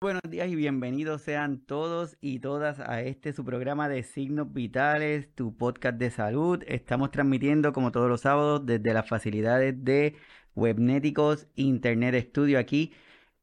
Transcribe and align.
Buenos 0.00 0.22
días 0.30 0.48
y 0.48 0.54
bienvenidos 0.54 1.22
sean 1.22 1.58
todos 1.58 2.16
y 2.20 2.38
todas 2.38 2.78
a 2.78 3.02
este 3.02 3.32
su 3.32 3.44
programa 3.44 3.88
de 3.88 4.04
Signos 4.04 4.52
Vitales, 4.52 5.34
tu 5.34 5.56
podcast 5.56 5.98
de 5.98 6.12
salud. 6.12 6.62
Estamos 6.68 7.10
transmitiendo 7.10 7.72
como 7.72 7.90
todos 7.90 8.08
los 8.08 8.20
sábados 8.20 8.64
desde 8.64 8.94
las 8.94 9.08
facilidades 9.08 9.74
de 9.84 10.14
Webnéticos 10.54 11.48
Internet 11.56 12.14
Studio 12.28 12.60
aquí 12.60 12.92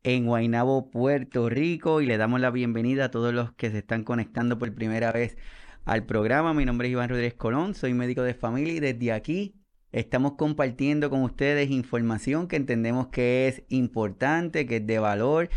en 0.03 0.27
Guaynabo, 0.27 0.89
Puerto 0.91 1.49
Rico 1.49 1.99
y 1.99 2.05
le 2.05 2.15
damos 2.15 2.39
la 2.39 2.51
bienvenida 2.51 3.05
a 3.05 3.11
todos 3.11 3.33
los 3.33 3.51
que 3.51 3.69
se 3.69 3.79
están 3.79 4.05
conectando 4.05 4.57
por 4.57 4.73
primera 4.73 5.11
vez 5.11 5.35
al 5.83 6.05
programa. 6.05 6.53
Mi 6.53 6.63
nombre 6.63 6.87
es 6.87 6.93
Iván 6.93 7.09
Rodríguez 7.09 7.33
Colón, 7.33 7.75
soy 7.75 7.93
médico 7.93 8.21
de 8.21 8.33
familia 8.33 8.75
y 8.75 8.79
desde 8.79 9.11
aquí 9.11 9.55
estamos 9.91 10.35
compartiendo 10.37 11.09
con 11.09 11.21
ustedes 11.23 11.69
información 11.69 12.47
que 12.47 12.55
entendemos 12.55 13.07
que 13.07 13.49
es 13.49 13.63
importante, 13.67 14.65
que 14.65 14.77
es 14.77 14.87
de 14.87 14.99
valor 14.99 15.49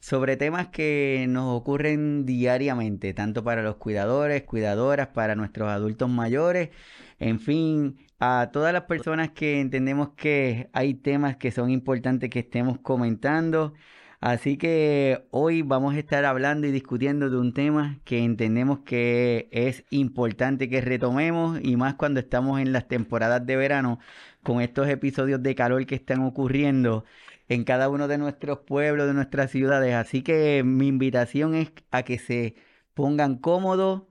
sobre 0.00 0.36
temas 0.36 0.68
que 0.68 1.26
nos 1.28 1.56
ocurren 1.56 2.26
diariamente, 2.26 3.14
tanto 3.14 3.44
para 3.44 3.62
los 3.62 3.76
cuidadores, 3.76 4.42
cuidadoras, 4.42 5.08
para 5.08 5.34
nuestros 5.34 5.68
adultos 5.68 6.08
mayores, 6.08 6.70
en 7.18 7.40
fin, 7.40 7.96
a 8.18 8.50
todas 8.52 8.72
las 8.72 8.82
personas 8.84 9.30
que 9.30 9.60
entendemos 9.60 10.10
que 10.16 10.68
hay 10.72 10.94
temas 10.94 11.36
que 11.36 11.50
son 11.50 11.70
importantes 11.70 12.30
que 12.30 12.40
estemos 12.40 12.78
comentando. 12.80 13.74
Así 14.20 14.56
que 14.56 15.26
hoy 15.30 15.62
vamos 15.62 15.94
a 15.94 15.98
estar 15.98 16.24
hablando 16.24 16.66
y 16.66 16.72
discutiendo 16.72 17.28
de 17.28 17.36
un 17.36 17.52
tema 17.52 18.00
que 18.04 18.18
entendemos 18.24 18.80
que 18.80 19.48
es 19.52 19.84
importante 19.90 20.70
que 20.70 20.80
retomemos 20.80 21.60
y 21.62 21.76
más 21.76 21.94
cuando 21.94 22.20
estamos 22.20 22.60
en 22.60 22.72
las 22.72 22.88
temporadas 22.88 23.44
de 23.46 23.56
verano 23.56 23.98
con 24.42 24.62
estos 24.62 24.88
episodios 24.88 25.42
de 25.42 25.54
calor 25.54 25.84
que 25.86 25.96
están 25.96 26.22
ocurriendo 26.22 27.04
en 27.48 27.64
cada 27.64 27.88
uno 27.88 28.08
de 28.08 28.18
nuestros 28.18 28.60
pueblos, 28.60 29.06
de 29.06 29.14
nuestras 29.14 29.50
ciudades. 29.50 29.94
Así 29.94 30.22
que 30.22 30.62
mi 30.64 30.88
invitación 30.88 31.54
es 31.54 31.72
a 31.90 32.02
que 32.02 32.18
se 32.18 32.54
pongan 32.94 33.36
cómodos, 33.36 34.02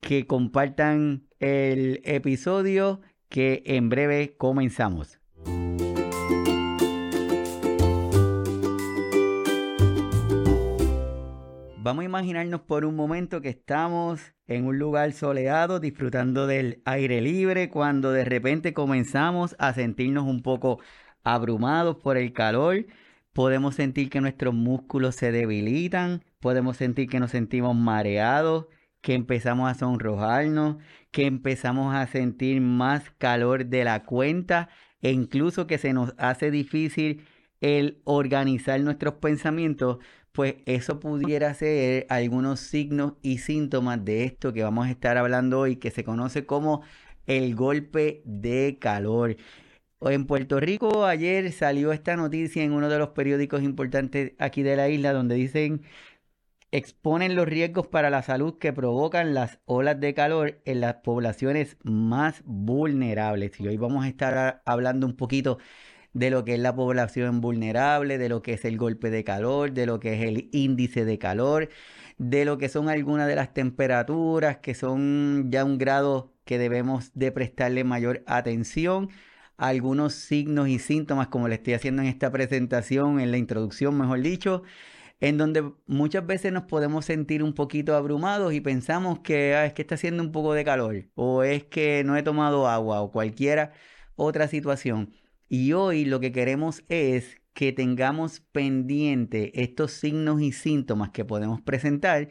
que 0.00 0.26
compartan 0.26 1.26
el 1.38 2.00
episodio, 2.04 3.00
que 3.28 3.62
en 3.66 3.88
breve 3.88 4.36
comenzamos. 4.36 5.20
Vamos 11.82 12.02
a 12.02 12.04
imaginarnos 12.04 12.60
por 12.60 12.84
un 12.84 12.94
momento 12.94 13.40
que 13.40 13.48
estamos 13.48 14.34
en 14.46 14.66
un 14.66 14.78
lugar 14.78 15.12
soleado 15.12 15.80
disfrutando 15.80 16.46
del 16.46 16.82
aire 16.84 17.22
libre 17.22 17.70
cuando 17.70 18.12
de 18.12 18.24
repente 18.26 18.74
comenzamos 18.74 19.56
a 19.58 19.72
sentirnos 19.72 20.24
un 20.24 20.42
poco 20.42 20.78
abrumados 21.24 21.96
por 21.96 22.16
el 22.16 22.32
calor, 22.32 22.86
podemos 23.32 23.74
sentir 23.74 24.10
que 24.10 24.20
nuestros 24.20 24.54
músculos 24.54 25.14
se 25.14 25.32
debilitan, 25.32 26.24
podemos 26.40 26.76
sentir 26.76 27.08
que 27.08 27.20
nos 27.20 27.30
sentimos 27.30 27.76
mareados, 27.76 28.66
que 29.00 29.14
empezamos 29.14 29.70
a 29.70 29.74
sonrojarnos, 29.74 30.76
que 31.10 31.26
empezamos 31.26 31.94
a 31.94 32.06
sentir 32.06 32.60
más 32.60 33.10
calor 33.18 33.66
de 33.66 33.84
la 33.84 34.04
cuenta 34.04 34.68
e 35.00 35.12
incluso 35.12 35.66
que 35.66 35.78
se 35.78 35.92
nos 35.92 36.14
hace 36.18 36.50
difícil 36.50 37.24
el 37.60 38.00
organizar 38.04 38.80
nuestros 38.80 39.14
pensamientos, 39.14 39.98
pues 40.32 40.56
eso 40.66 41.00
pudiera 41.00 41.52
ser 41.54 42.06
algunos 42.08 42.60
signos 42.60 43.14
y 43.22 43.38
síntomas 43.38 44.04
de 44.04 44.24
esto 44.24 44.52
que 44.52 44.62
vamos 44.62 44.86
a 44.86 44.90
estar 44.90 45.16
hablando 45.18 45.60
hoy, 45.60 45.76
que 45.76 45.90
se 45.90 46.04
conoce 46.04 46.46
como 46.46 46.82
el 47.26 47.54
golpe 47.54 48.22
de 48.24 48.78
calor. 48.80 49.36
En 50.02 50.26
Puerto 50.26 50.60
Rico 50.60 51.04
ayer 51.04 51.52
salió 51.52 51.92
esta 51.92 52.16
noticia 52.16 52.62
en 52.62 52.72
uno 52.72 52.88
de 52.88 52.98
los 52.98 53.10
periódicos 53.10 53.62
importantes 53.62 54.32
aquí 54.38 54.62
de 54.62 54.74
la 54.74 54.88
isla 54.88 55.12
donde 55.12 55.34
dicen 55.34 55.82
exponen 56.72 57.36
los 57.36 57.46
riesgos 57.46 57.86
para 57.86 58.08
la 58.08 58.22
salud 58.22 58.56
que 58.58 58.72
provocan 58.72 59.34
las 59.34 59.58
olas 59.66 60.00
de 60.00 60.14
calor 60.14 60.62
en 60.64 60.80
las 60.80 60.94
poblaciones 60.96 61.76
más 61.82 62.42
vulnerables. 62.46 63.60
Y 63.60 63.68
hoy 63.68 63.76
vamos 63.76 64.04
a 64.04 64.08
estar 64.08 64.62
hablando 64.64 65.06
un 65.06 65.16
poquito 65.16 65.58
de 66.14 66.30
lo 66.30 66.44
que 66.44 66.54
es 66.54 66.60
la 66.60 66.74
población 66.74 67.42
vulnerable, 67.42 68.16
de 68.16 68.28
lo 68.30 68.40
que 68.42 68.54
es 68.54 68.64
el 68.64 68.78
golpe 68.78 69.10
de 69.10 69.22
calor, 69.24 69.72
de 69.72 69.86
lo 69.86 70.00
que 70.00 70.14
es 70.14 70.22
el 70.22 70.48
índice 70.52 71.04
de 71.04 71.18
calor, 71.18 71.68
de 72.18 72.44
lo 72.46 72.56
que 72.56 72.70
son 72.70 72.88
algunas 72.88 73.28
de 73.28 73.36
las 73.36 73.52
temperaturas 73.52 74.58
que 74.58 74.74
son 74.74 75.50
ya 75.50 75.64
un 75.64 75.76
grado 75.78 76.32
que 76.46 76.58
debemos 76.58 77.10
de 77.14 77.32
prestarle 77.32 77.84
mayor 77.84 78.22
atención 78.26 79.10
algunos 79.60 80.14
signos 80.14 80.68
y 80.68 80.78
síntomas, 80.78 81.28
como 81.28 81.46
le 81.46 81.56
estoy 81.56 81.74
haciendo 81.74 82.00
en 82.00 82.08
esta 82.08 82.32
presentación, 82.32 83.20
en 83.20 83.30
la 83.30 83.36
introducción, 83.36 83.96
mejor 83.98 84.22
dicho, 84.22 84.62
en 85.20 85.36
donde 85.36 85.70
muchas 85.86 86.26
veces 86.26 86.50
nos 86.50 86.64
podemos 86.64 87.04
sentir 87.04 87.42
un 87.42 87.52
poquito 87.52 87.94
abrumados 87.94 88.54
y 88.54 88.62
pensamos 88.62 89.20
que 89.20 89.54
ah, 89.54 89.66
es 89.66 89.74
que 89.74 89.82
está 89.82 89.96
haciendo 89.96 90.22
un 90.22 90.32
poco 90.32 90.54
de 90.54 90.64
calor, 90.64 91.08
o 91.14 91.42
es 91.42 91.64
que 91.64 92.02
no 92.04 92.16
he 92.16 92.22
tomado 92.22 92.68
agua, 92.68 93.02
o 93.02 93.12
cualquiera 93.12 93.72
otra 94.16 94.48
situación. 94.48 95.12
Y 95.48 95.74
hoy 95.74 96.06
lo 96.06 96.20
que 96.20 96.32
queremos 96.32 96.82
es 96.88 97.36
que 97.52 97.72
tengamos 97.72 98.40
pendiente 98.40 99.62
estos 99.62 99.92
signos 99.92 100.40
y 100.40 100.52
síntomas 100.52 101.10
que 101.10 101.26
podemos 101.26 101.60
presentar 101.60 102.30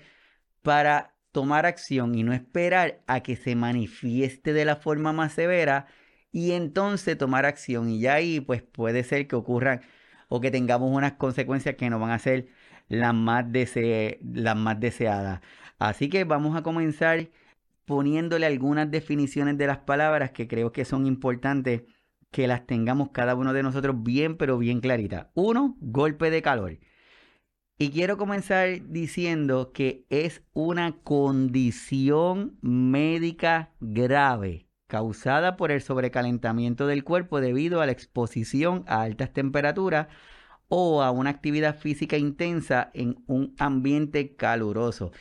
para 0.63 1.15
tomar 1.31 1.67
acción 1.67 2.15
y 2.15 2.23
no 2.23 2.33
esperar 2.33 3.03
a 3.05 3.21
que 3.21 3.35
se 3.35 3.55
manifieste 3.55 4.51
de 4.53 4.65
la 4.65 4.77
forma 4.77 5.13
más 5.13 5.33
severa 5.33 5.87
y 6.31 6.51
entonces 6.51 7.17
tomar 7.17 7.45
acción. 7.45 7.89
Y 7.89 7.99
ya 8.01 8.15
ahí 8.15 8.39
pues 8.39 8.61
puede 8.61 9.03
ser 9.03 9.27
que 9.27 9.35
ocurran 9.35 9.81
o 10.27 10.41
que 10.41 10.51
tengamos 10.51 10.91
unas 10.95 11.13
consecuencias 11.13 11.75
que 11.75 11.89
no 11.89 11.99
van 11.99 12.11
a 12.11 12.19
ser 12.19 12.47
las 12.87 13.13
más, 13.13 13.45
las 14.33 14.55
más 14.55 14.79
deseadas. 14.79 15.41
Así 15.79 16.09
que 16.09 16.23
vamos 16.23 16.55
a 16.55 16.63
comenzar 16.63 17.29
poniéndole 17.85 18.45
algunas 18.45 18.91
definiciones 18.91 19.57
de 19.57 19.67
las 19.67 19.79
palabras 19.79 20.31
que 20.31 20.47
creo 20.47 20.71
que 20.71 20.85
son 20.85 21.07
importantes 21.07 21.83
que 22.31 22.47
las 22.47 22.67
tengamos 22.67 23.09
cada 23.11 23.35
uno 23.35 23.53
de 23.53 23.63
nosotros 23.63 24.03
bien, 24.03 24.37
pero 24.37 24.57
bien 24.59 24.81
claritas. 24.81 25.27
Uno, 25.33 25.75
golpe 25.81 26.29
de 26.29 26.43
calor. 26.43 26.79
Y 27.79 27.89
quiero 27.91 28.17
comenzar 28.17 28.89
diciendo 28.89 29.71
que 29.73 30.05
es 30.09 30.43
una 30.53 30.97
condición 31.01 32.57
médica 32.61 33.71
grave 33.79 34.68
causada 34.89 35.55
por 35.55 35.71
el 35.71 35.81
sobrecalentamiento 35.81 36.87
del 36.87 37.03
cuerpo 37.03 37.39
debido 37.41 37.79
a 37.79 37.85
la 37.85 37.91
exposición 37.91 38.83
a 38.87 39.03
altas 39.03 39.31
temperaturas 39.31 40.07
o 40.67 41.03
a 41.03 41.11
una 41.11 41.29
actividad 41.29 41.77
física 41.77 42.17
intensa 42.17 42.89
en 42.95 43.23
un 43.27 43.55
ambiente 43.59 44.35
caluroso. 44.35 45.11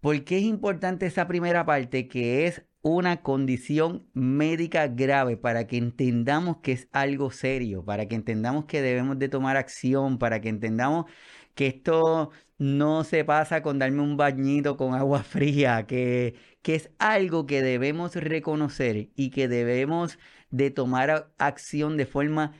¿Por 0.00 0.24
qué 0.24 0.38
es 0.38 0.44
importante 0.44 1.06
esa 1.06 1.28
primera 1.28 1.66
parte 1.66 2.08
que 2.08 2.46
es 2.46 2.64
una 2.80 3.22
condición 3.22 4.06
médica 4.14 4.88
grave 4.88 5.36
para 5.36 5.66
que 5.66 5.76
entendamos 5.76 6.58
que 6.58 6.72
es 6.72 6.88
algo 6.92 7.30
serio, 7.30 7.84
para 7.84 8.06
que 8.08 8.14
entendamos 8.14 8.64
que 8.64 8.80
debemos 8.80 9.18
de 9.18 9.28
tomar 9.28 9.58
acción, 9.58 10.18
para 10.18 10.40
que 10.40 10.48
entendamos 10.48 11.06
que 11.54 11.66
esto 11.66 12.30
no 12.58 13.04
se 13.04 13.24
pasa 13.24 13.62
con 13.62 13.78
darme 13.78 14.02
un 14.02 14.16
bañito 14.16 14.76
con 14.76 14.94
agua 14.94 15.22
fría, 15.24 15.86
que, 15.86 16.34
que 16.68 16.74
es 16.74 16.90
algo 16.98 17.46
que 17.46 17.62
debemos 17.62 18.14
reconocer 18.14 19.08
y 19.16 19.30
que 19.30 19.48
debemos 19.48 20.18
de 20.50 20.70
tomar 20.70 21.32
acción 21.38 21.96
de 21.96 22.04
forma 22.04 22.52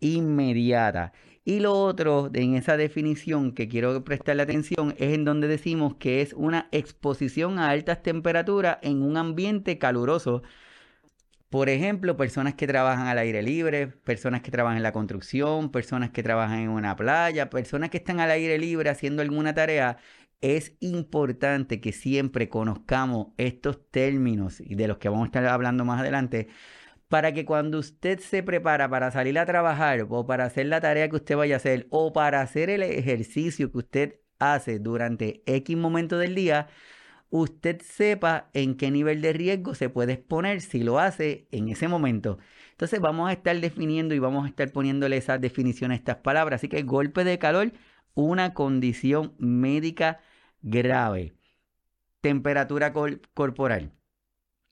inmediata. 0.00 1.14
Y 1.46 1.60
lo 1.60 1.72
otro 1.72 2.30
en 2.34 2.56
esa 2.56 2.76
definición 2.76 3.52
que 3.52 3.66
quiero 3.66 4.04
prestarle 4.04 4.42
atención 4.42 4.94
es 4.98 5.14
en 5.14 5.24
donde 5.24 5.48
decimos 5.48 5.94
que 5.94 6.20
es 6.20 6.34
una 6.34 6.68
exposición 6.72 7.58
a 7.58 7.70
altas 7.70 8.02
temperaturas 8.02 8.76
en 8.82 9.00
un 9.00 9.16
ambiente 9.16 9.78
caluroso 9.78 10.42
por 11.54 11.68
ejemplo, 11.68 12.16
personas 12.16 12.54
que 12.56 12.66
trabajan 12.66 13.06
al 13.06 13.16
aire 13.16 13.40
libre, 13.40 13.86
personas 13.86 14.42
que 14.42 14.50
trabajan 14.50 14.76
en 14.76 14.82
la 14.82 14.90
construcción, 14.90 15.70
personas 15.70 16.10
que 16.10 16.24
trabajan 16.24 16.58
en 16.58 16.68
una 16.68 16.96
playa, 16.96 17.48
personas 17.48 17.90
que 17.90 17.98
están 17.98 18.18
al 18.18 18.32
aire 18.32 18.58
libre 18.58 18.90
haciendo 18.90 19.22
alguna 19.22 19.54
tarea. 19.54 19.98
Es 20.40 20.76
importante 20.80 21.80
que 21.80 21.92
siempre 21.92 22.48
conozcamos 22.48 23.28
estos 23.38 23.90
términos 23.90 24.60
y 24.60 24.74
de 24.74 24.88
los 24.88 24.98
que 24.98 25.08
vamos 25.08 25.24
a 25.24 25.26
estar 25.26 25.46
hablando 25.46 25.84
más 25.84 26.00
adelante 26.00 26.48
para 27.08 27.32
que 27.32 27.44
cuando 27.44 27.78
usted 27.78 28.18
se 28.18 28.42
prepara 28.42 28.88
para 28.88 29.10
salir 29.10 29.38
a 29.38 29.46
trabajar 29.46 30.06
o 30.08 30.26
para 30.26 30.46
hacer 30.46 30.66
la 30.66 30.80
tarea 30.80 31.08
que 31.08 31.16
usted 31.16 31.36
vaya 31.36 31.56
a 31.56 31.58
hacer 31.58 31.86
o 31.90 32.12
para 32.12 32.40
hacer 32.40 32.70
el 32.70 32.82
ejercicio 32.82 33.70
que 33.70 33.78
usted 33.78 34.20
hace 34.38 34.78
durante 34.78 35.42
X 35.46 35.76
momento 35.76 36.18
del 36.18 36.34
día, 36.34 36.68
usted 37.30 37.80
sepa 37.82 38.50
en 38.52 38.76
qué 38.76 38.90
nivel 38.90 39.20
de 39.20 39.32
riesgo 39.32 39.74
se 39.74 39.88
puede 39.88 40.14
exponer 40.14 40.60
si 40.60 40.82
lo 40.82 40.98
hace 40.98 41.46
en 41.50 41.68
ese 41.68 41.88
momento. 41.88 42.38
Entonces 42.72 43.00
vamos 43.00 43.28
a 43.28 43.32
estar 43.32 43.58
definiendo 43.60 44.14
y 44.14 44.18
vamos 44.18 44.44
a 44.44 44.48
estar 44.48 44.70
poniéndole 44.72 45.16
esa 45.16 45.38
definición 45.38 45.90
a 45.92 45.94
estas 45.94 46.16
palabras. 46.16 46.60
Así 46.60 46.68
que 46.68 46.82
golpe 46.82 47.24
de 47.24 47.38
calor, 47.38 47.72
una 48.14 48.54
condición 48.54 49.34
médica 49.38 50.20
grave. 50.62 51.34
Temperatura 52.20 52.92
corporal. 53.34 53.92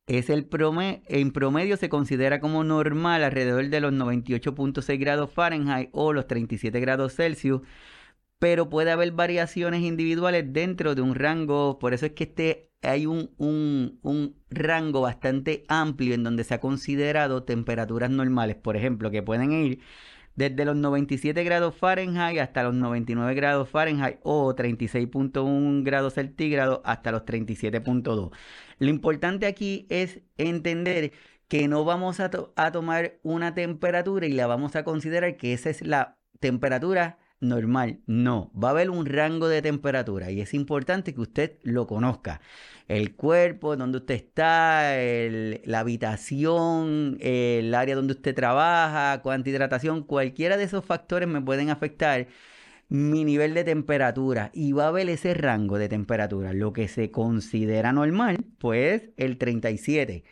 Es 0.06 0.30
el 0.30 0.46
promedio, 0.46 1.02
en 1.06 1.32
promedio 1.32 1.76
se 1.76 1.88
considera 1.88 2.40
como 2.40 2.64
normal 2.64 3.22
alrededor 3.22 3.68
de 3.68 3.80
los 3.80 3.92
98.6 3.92 4.98
grados 4.98 5.30
Fahrenheit 5.30 5.90
o 5.92 6.12
los 6.12 6.26
37 6.26 6.80
grados 6.80 7.14
Celsius 7.14 7.62
pero 8.42 8.68
puede 8.68 8.90
haber 8.90 9.12
variaciones 9.12 9.82
individuales 9.82 10.52
dentro 10.52 10.96
de 10.96 11.00
un 11.00 11.14
rango, 11.14 11.78
por 11.78 11.94
eso 11.94 12.06
es 12.06 12.12
que 12.12 12.24
este, 12.24 12.72
hay 12.82 13.06
un, 13.06 13.30
un, 13.38 14.00
un 14.02 14.34
rango 14.50 15.02
bastante 15.02 15.64
amplio 15.68 16.12
en 16.14 16.24
donde 16.24 16.42
se 16.42 16.54
ha 16.54 16.58
considerado 16.58 17.44
temperaturas 17.44 18.10
normales, 18.10 18.56
por 18.56 18.76
ejemplo, 18.76 19.12
que 19.12 19.22
pueden 19.22 19.52
ir 19.52 19.80
desde 20.34 20.64
los 20.64 20.76
97 20.76 21.44
grados 21.44 21.74
Fahrenheit 21.74 22.38
hasta 22.38 22.62
los 22.62 22.74
99 22.74 23.34
grados 23.34 23.68
Fahrenheit 23.68 24.18
o 24.22 24.54
36.1 24.54 25.82
grados 25.84 26.14
centígrados 26.14 26.80
hasta 26.84 27.12
los 27.12 27.22
37.2. 27.22 28.30
Lo 28.78 28.88
importante 28.88 29.46
aquí 29.46 29.86
es 29.90 30.20
entender 30.38 31.12
que 31.48 31.68
no 31.68 31.84
vamos 31.84 32.20
a, 32.20 32.30
a 32.56 32.72
tomar 32.72 33.18
una 33.22 33.54
temperatura 33.54 34.26
y 34.26 34.32
la 34.32 34.46
vamos 34.46 34.74
a 34.76 34.84
considerar 34.84 35.36
que 35.36 35.52
esa 35.52 35.70
es 35.70 35.82
la 35.82 36.16
temperatura 36.40 37.18
normal. 37.42 37.98
No, 38.06 38.50
va 38.54 38.68
a 38.68 38.70
haber 38.70 38.90
un 38.90 39.04
rango 39.06 39.48
de 39.48 39.60
temperatura 39.60 40.30
y 40.30 40.40
es 40.40 40.54
importante 40.54 41.14
que 41.14 41.20
usted 41.20 41.58
lo 41.62 41.86
conozca. 41.86 42.40
El 42.88 43.14
cuerpo, 43.14 43.76
donde 43.76 43.98
usted 43.98 44.14
está, 44.14 44.94
la 45.64 45.80
habitación, 45.80 47.18
el 47.20 47.74
área 47.74 47.94
donde 47.94 48.14
usted 48.14 48.34
trabaja, 48.34 49.20
cuánta 49.22 49.50
hidratación, 49.50 50.02
cualquiera 50.02 50.56
de 50.56 50.64
esos 50.64 50.84
factores 50.84 51.28
me 51.28 51.40
pueden 51.40 51.70
afectar 51.70 52.28
mi 52.88 53.24
nivel 53.24 53.54
de 53.54 53.64
temperatura 53.64 54.50
y 54.52 54.72
va 54.72 54.84
a 54.84 54.88
haber 54.88 55.08
ese 55.08 55.34
rango 55.34 55.78
de 55.78 55.88
temperatura. 55.88 56.52
Lo 56.52 56.72
que 56.72 56.88
se 56.88 57.10
considera 57.10 57.92
normal, 57.92 58.44
pues 58.58 59.10
el 59.16 59.38
37 59.38 60.24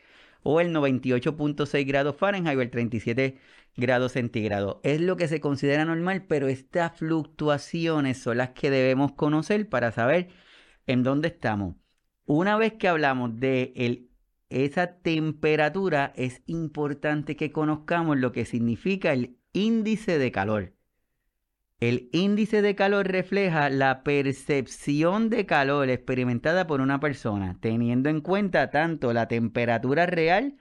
o 0.42 0.60
el 0.60 0.74
98.6 0.74 1.86
grados 1.86 2.16
Fahrenheit 2.16 2.58
o 2.58 2.62
el 2.62 2.70
37 2.70 3.38
grados 3.76 4.12
centígrados. 4.12 4.78
Es 4.82 5.00
lo 5.00 5.17
que 5.17 5.28
se 5.28 5.40
considera 5.40 5.84
normal, 5.84 6.26
pero 6.28 6.49
estas 6.49 6.96
fluctuaciones 6.99 8.19
son 8.19 8.38
las 8.38 8.50
que 8.50 8.70
debemos 8.70 9.12
conocer 9.12 9.69
para 9.69 9.93
saber 9.93 10.28
en 10.87 11.02
dónde 11.02 11.28
estamos. 11.28 11.76
Una 12.26 12.56
vez 12.56 12.75
que 12.75 12.88
hablamos 12.88 13.38
de 13.40 14.08
esa 14.50 14.99
temperatura, 14.99 16.12
es 16.17 16.43
importante 16.46 17.37
que 17.37 17.52
conozcamos 17.52 18.19
lo 18.19 18.32
que 18.32 18.44
significa 18.44 19.12
el 19.12 19.37
índice 19.52 20.19
de 20.19 20.31
calor. 20.31 20.75
El 21.81 22.11
índice 22.12 22.61
de 22.61 22.75
calor 22.75 23.08
refleja 23.08 23.70
la 23.70 24.02
percepción 24.02 25.31
de 25.31 25.46
calor 25.46 25.88
experimentada 25.88 26.67
por 26.67 26.82
una 26.82 27.00
persona, 27.00 27.56
teniendo 27.61 28.11
en 28.11 28.20
cuenta 28.20 28.70
tanto 28.70 29.14
la 29.14 29.28
temperatura 29.28 30.05
real 30.05 30.58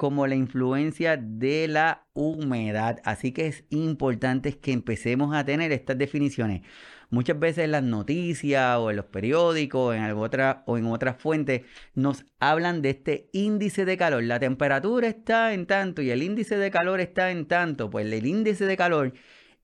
como 0.00 0.26
la 0.26 0.34
influencia 0.34 1.18
de 1.18 1.68
la 1.68 2.06
humedad. 2.14 3.00
Así 3.04 3.32
que 3.32 3.48
es 3.48 3.64
importante 3.68 4.56
que 4.56 4.72
empecemos 4.72 5.36
a 5.36 5.44
tener 5.44 5.72
estas 5.72 5.98
definiciones. 5.98 6.62
Muchas 7.10 7.38
veces 7.38 7.64
en 7.66 7.72
las 7.72 7.82
noticias 7.82 8.78
o 8.78 8.88
en 8.88 8.96
los 8.96 9.04
periódicos 9.04 9.94
en 9.94 10.04
otra, 10.12 10.62
o 10.66 10.78
en 10.78 10.86
otras 10.86 11.18
fuentes 11.18 11.66
nos 11.94 12.24
hablan 12.38 12.80
de 12.80 12.88
este 12.90 13.28
índice 13.34 13.84
de 13.84 13.98
calor. 13.98 14.22
La 14.22 14.40
temperatura 14.40 15.06
está 15.06 15.52
en 15.52 15.66
tanto 15.66 16.00
y 16.00 16.10
el 16.10 16.22
índice 16.22 16.56
de 16.56 16.70
calor 16.70 17.00
está 17.00 17.30
en 17.30 17.44
tanto. 17.44 17.90
Pues 17.90 18.10
el 18.10 18.26
índice 18.26 18.64
de 18.64 18.78
calor 18.78 19.12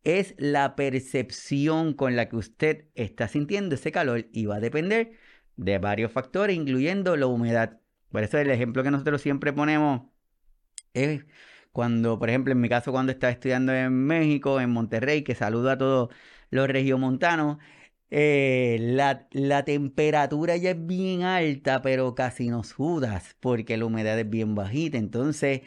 es 0.04 0.34
la 0.36 0.76
percepción 0.76 1.94
con 1.94 2.14
la 2.14 2.28
que 2.28 2.36
usted 2.36 2.84
está 2.94 3.26
sintiendo 3.28 3.74
ese 3.76 3.90
calor 3.90 4.26
y 4.32 4.44
va 4.44 4.56
a 4.56 4.60
depender 4.60 5.12
de 5.56 5.78
varios 5.78 6.12
factores, 6.12 6.54
incluyendo 6.54 7.16
la 7.16 7.26
humedad. 7.26 7.80
Por 8.10 8.22
eso 8.22 8.36
el 8.36 8.50
ejemplo 8.50 8.82
que 8.82 8.90
nosotros 8.90 9.22
siempre 9.22 9.54
ponemos 9.54 10.14
es 10.96 11.26
cuando, 11.72 12.18
por 12.18 12.30
ejemplo, 12.30 12.52
en 12.52 12.60
mi 12.60 12.68
caso, 12.68 12.92
cuando 12.92 13.12
estaba 13.12 13.32
estudiando 13.32 13.74
en 13.74 13.92
México, 13.92 14.60
en 14.60 14.70
Monterrey, 14.70 15.22
que 15.22 15.34
saludo 15.34 15.70
a 15.70 15.78
todos 15.78 16.10
los 16.50 16.68
regiomontanos, 16.68 17.58
eh, 18.10 18.78
la, 18.80 19.64
temperatura 19.64 20.56
ya 20.56 20.70
es 20.70 20.86
bien 20.86 21.22
alta, 21.22 21.82
pero 21.82 22.14
casi 22.14 22.48
no 22.48 22.62
sudas 22.64 23.36
porque 23.40 23.76
la 23.76 23.86
humedad 23.86 24.18
es 24.18 24.28
bien 24.30 24.54
bajita. 24.54 24.96
Entonces, 24.98 25.62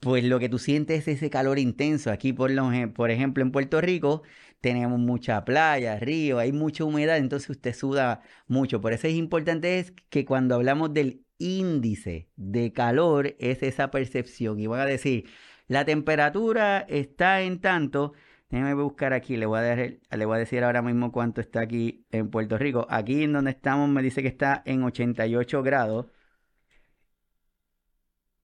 pues 0.00 0.24
lo 0.24 0.38
que 0.40 0.48
tú 0.48 0.58
sientes 0.58 1.08
es 1.08 1.16
ese 1.18 1.30
calor 1.30 1.58
intenso. 1.58 2.10
Aquí, 2.10 2.32
por, 2.32 2.50
por 2.94 3.10
ejemplo, 3.10 3.42
en 3.42 3.52
Puerto 3.52 3.80
Rico, 3.80 4.22
tenemos 4.60 4.98
mucha 4.98 5.44
playa, 5.44 5.98
río, 5.98 6.38
hay 6.38 6.52
mucha 6.52 6.84
humedad, 6.84 7.18
entonces 7.18 7.50
usted 7.50 7.74
suda 7.74 8.22
mucho. 8.46 8.80
Por 8.80 8.92
eso 8.92 9.06
es 9.08 9.14
importante 9.14 9.78
es 9.80 9.92
que 10.10 10.24
cuando 10.24 10.54
hablamos 10.54 10.94
del 10.94 11.24
índice 11.38 12.28
de 12.36 12.72
calor, 12.72 13.34
es 13.38 13.62
esa 13.62 13.90
percepción. 13.90 14.60
Y 14.60 14.66
voy 14.66 14.80
a 14.80 14.86
decir, 14.86 15.28
la 15.68 15.84
temperatura 15.84 16.80
está 16.88 17.42
en 17.42 17.60
tanto. 17.60 18.12
Déjeme 18.50 18.74
buscar 18.74 19.12
aquí, 19.12 19.36
le 19.36 19.46
voy, 19.46 19.60
a 19.60 19.76
le 20.16 20.24
voy 20.26 20.36
a 20.36 20.38
decir 20.38 20.62
ahora 20.64 20.82
mismo 20.82 21.12
cuánto 21.12 21.40
está 21.40 21.60
aquí 21.62 22.06
en 22.10 22.30
Puerto 22.30 22.58
Rico. 22.58 22.86
Aquí 22.90 23.24
en 23.24 23.32
donde 23.32 23.52
estamos 23.52 23.88
me 23.88 24.02
dice 24.02 24.22
que 24.22 24.28
está 24.28 24.62
en 24.66 24.82
88 24.84 25.62
grados. 25.62 26.06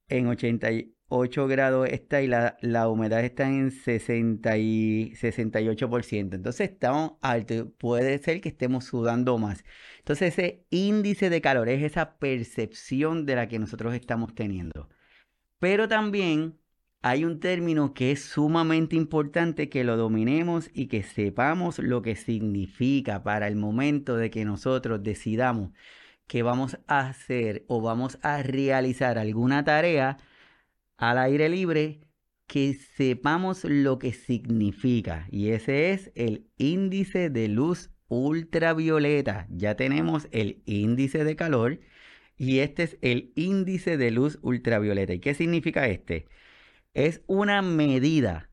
En 0.08 0.26
88 0.26 0.97
8 1.08 1.46
grados 1.48 1.88
está 1.88 2.22
y 2.22 2.26
la, 2.26 2.88
humedad 2.88 3.24
está 3.24 3.48
en 3.48 3.70
60 3.70 4.58
y 4.58 5.12
68%. 5.14 6.34
Entonces 6.34 6.70
estamos 6.70 7.12
altos. 7.22 7.68
Puede 7.78 8.18
ser 8.18 8.40
que 8.40 8.50
estemos 8.50 8.84
sudando 8.84 9.38
más. 9.38 9.64
Entonces 9.98 10.38
ese 10.38 10.64
índice 10.70 11.30
de 11.30 11.40
calor 11.40 11.68
es 11.68 11.82
esa 11.82 12.18
percepción 12.18 13.26
de 13.26 13.36
la 13.36 13.48
que 13.48 13.58
nosotros 13.58 13.94
estamos 13.94 14.34
teniendo. 14.34 14.88
Pero 15.58 15.88
también 15.88 16.58
hay 17.02 17.24
un 17.24 17.40
término 17.40 17.94
que 17.94 18.12
es 18.12 18.22
sumamente 18.22 18.96
importante 18.96 19.68
que 19.68 19.84
lo 19.84 19.96
dominemos 19.96 20.70
y 20.74 20.88
que 20.88 21.02
sepamos 21.02 21.78
lo 21.78 22.02
que 22.02 22.16
significa 22.16 23.22
para 23.22 23.48
el 23.48 23.56
momento 23.56 24.16
de 24.16 24.30
que 24.30 24.44
nosotros 24.44 25.02
decidamos 25.02 25.72
que 26.26 26.42
vamos 26.42 26.78
a 26.86 27.08
hacer 27.08 27.64
o 27.68 27.80
vamos 27.80 28.18
a 28.22 28.42
realizar 28.42 29.18
alguna 29.18 29.64
tarea 29.64 30.18
al 30.98 31.18
aire 31.18 31.48
libre 31.48 32.00
que 32.46 32.74
sepamos 32.74 33.64
lo 33.64 33.98
que 33.98 34.12
significa. 34.12 35.26
Y 35.30 35.50
ese 35.50 35.92
es 35.92 36.10
el 36.14 36.46
índice 36.58 37.30
de 37.30 37.48
luz 37.48 37.90
ultravioleta. 38.08 39.46
Ya 39.50 39.76
tenemos 39.76 40.28
el 40.32 40.62
índice 40.66 41.24
de 41.24 41.36
calor 41.36 41.80
y 42.36 42.60
este 42.60 42.82
es 42.84 42.98
el 43.02 43.32
índice 43.36 43.96
de 43.96 44.10
luz 44.10 44.38
ultravioleta. 44.42 45.14
¿Y 45.14 45.20
qué 45.20 45.34
significa 45.34 45.88
este? 45.88 46.26
Es 46.94 47.22
una 47.26 47.62
medida 47.62 48.50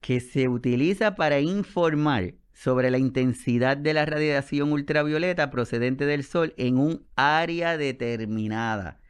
que 0.00 0.20
se 0.20 0.48
utiliza 0.48 1.14
para 1.14 1.40
informar 1.40 2.34
sobre 2.52 2.90
la 2.90 2.98
intensidad 2.98 3.76
de 3.76 3.94
la 3.94 4.06
radiación 4.06 4.72
ultravioleta 4.72 5.50
procedente 5.50 6.06
del 6.06 6.24
Sol 6.24 6.54
en 6.56 6.78
un 6.78 7.06
área 7.16 7.76
determinada. 7.76 9.00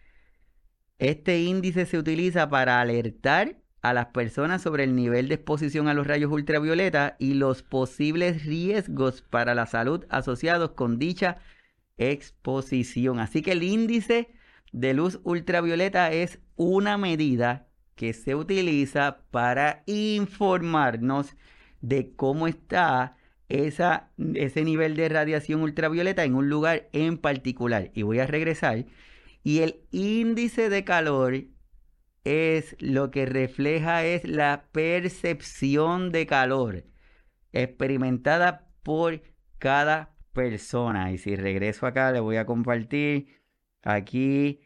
Este 0.98 1.40
índice 1.40 1.86
se 1.86 1.98
utiliza 1.98 2.48
para 2.48 2.80
alertar 2.80 3.56
a 3.82 3.92
las 3.92 4.06
personas 4.06 4.62
sobre 4.62 4.84
el 4.84 4.94
nivel 4.94 5.28
de 5.28 5.34
exposición 5.34 5.88
a 5.88 5.94
los 5.94 6.06
rayos 6.06 6.32
ultravioleta 6.32 7.16
y 7.18 7.34
los 7.34 7.62
posibles 7.62 8.44
riesgos 8.46 9.20
para 9.20 9.54
la 9.54 9.66
salud 9.66 10.04
asociados 10.08 10.70
con 10.70 10.98
dicha 10.98 11.38
exposición. 11.98 13.18
Así 13.18 13.42
que 13.42 13.52
el 13.52 13.62
índice 13.62 14.30
de 14.72 14.94
luz 14.94 15.20
ultravioleta 15.24 16.12
es 16.12 16.38
una 16.56 16.96
medida 16.96 17.68
que 17.94 18.12
se 18.12 18.34
utiliza 18.34 19.18
para 19.30 19.82
informarnos 19.86 21.36
de 21.80 22.14
cómo 22.14 22.46
está 22.46 23.16
ese 23.48 24.64
nivel 24.64 24.96
de 24.96 25.08
radiación 25.08 25.60
ultravioleta 25.60 26.24
en 26.24 26.34
un 26.34 26.48
lugar 26.48 26.88
en 26.92 27.18
particular. 27.18 27.90
Y 27.94 28.02
voy 28.02 28.20
a 28.20 28.26
regresar 28.26 28.86
y 29.44 29.60
el 29.60 29.86
índice 29.92 30.70
de 30.70 30.84
calor 30.84 31.44
es 32.24 32.74
lo 32.80 33.10
que 33.10 33.26
refleja 33.26 34.02
es 34.04 34.24
la 34.24 34.64
percepción 34.72 36.10
de 36.10 36.26
calor 36.26 36.84
experimentada 37.52 38.66
por 38.82 39.22
cada 39.58 40.16
persona. 40.32 41.12
Y 41.12 41.18
si 41.18 41.36
regreso 41.36 41.86
acá, 41.86 42.10
le 42.10 42.20
voy 42.20 42.36
a 42.36 42.46
compartir 42.46 43.42
aquí, 43.82 44.60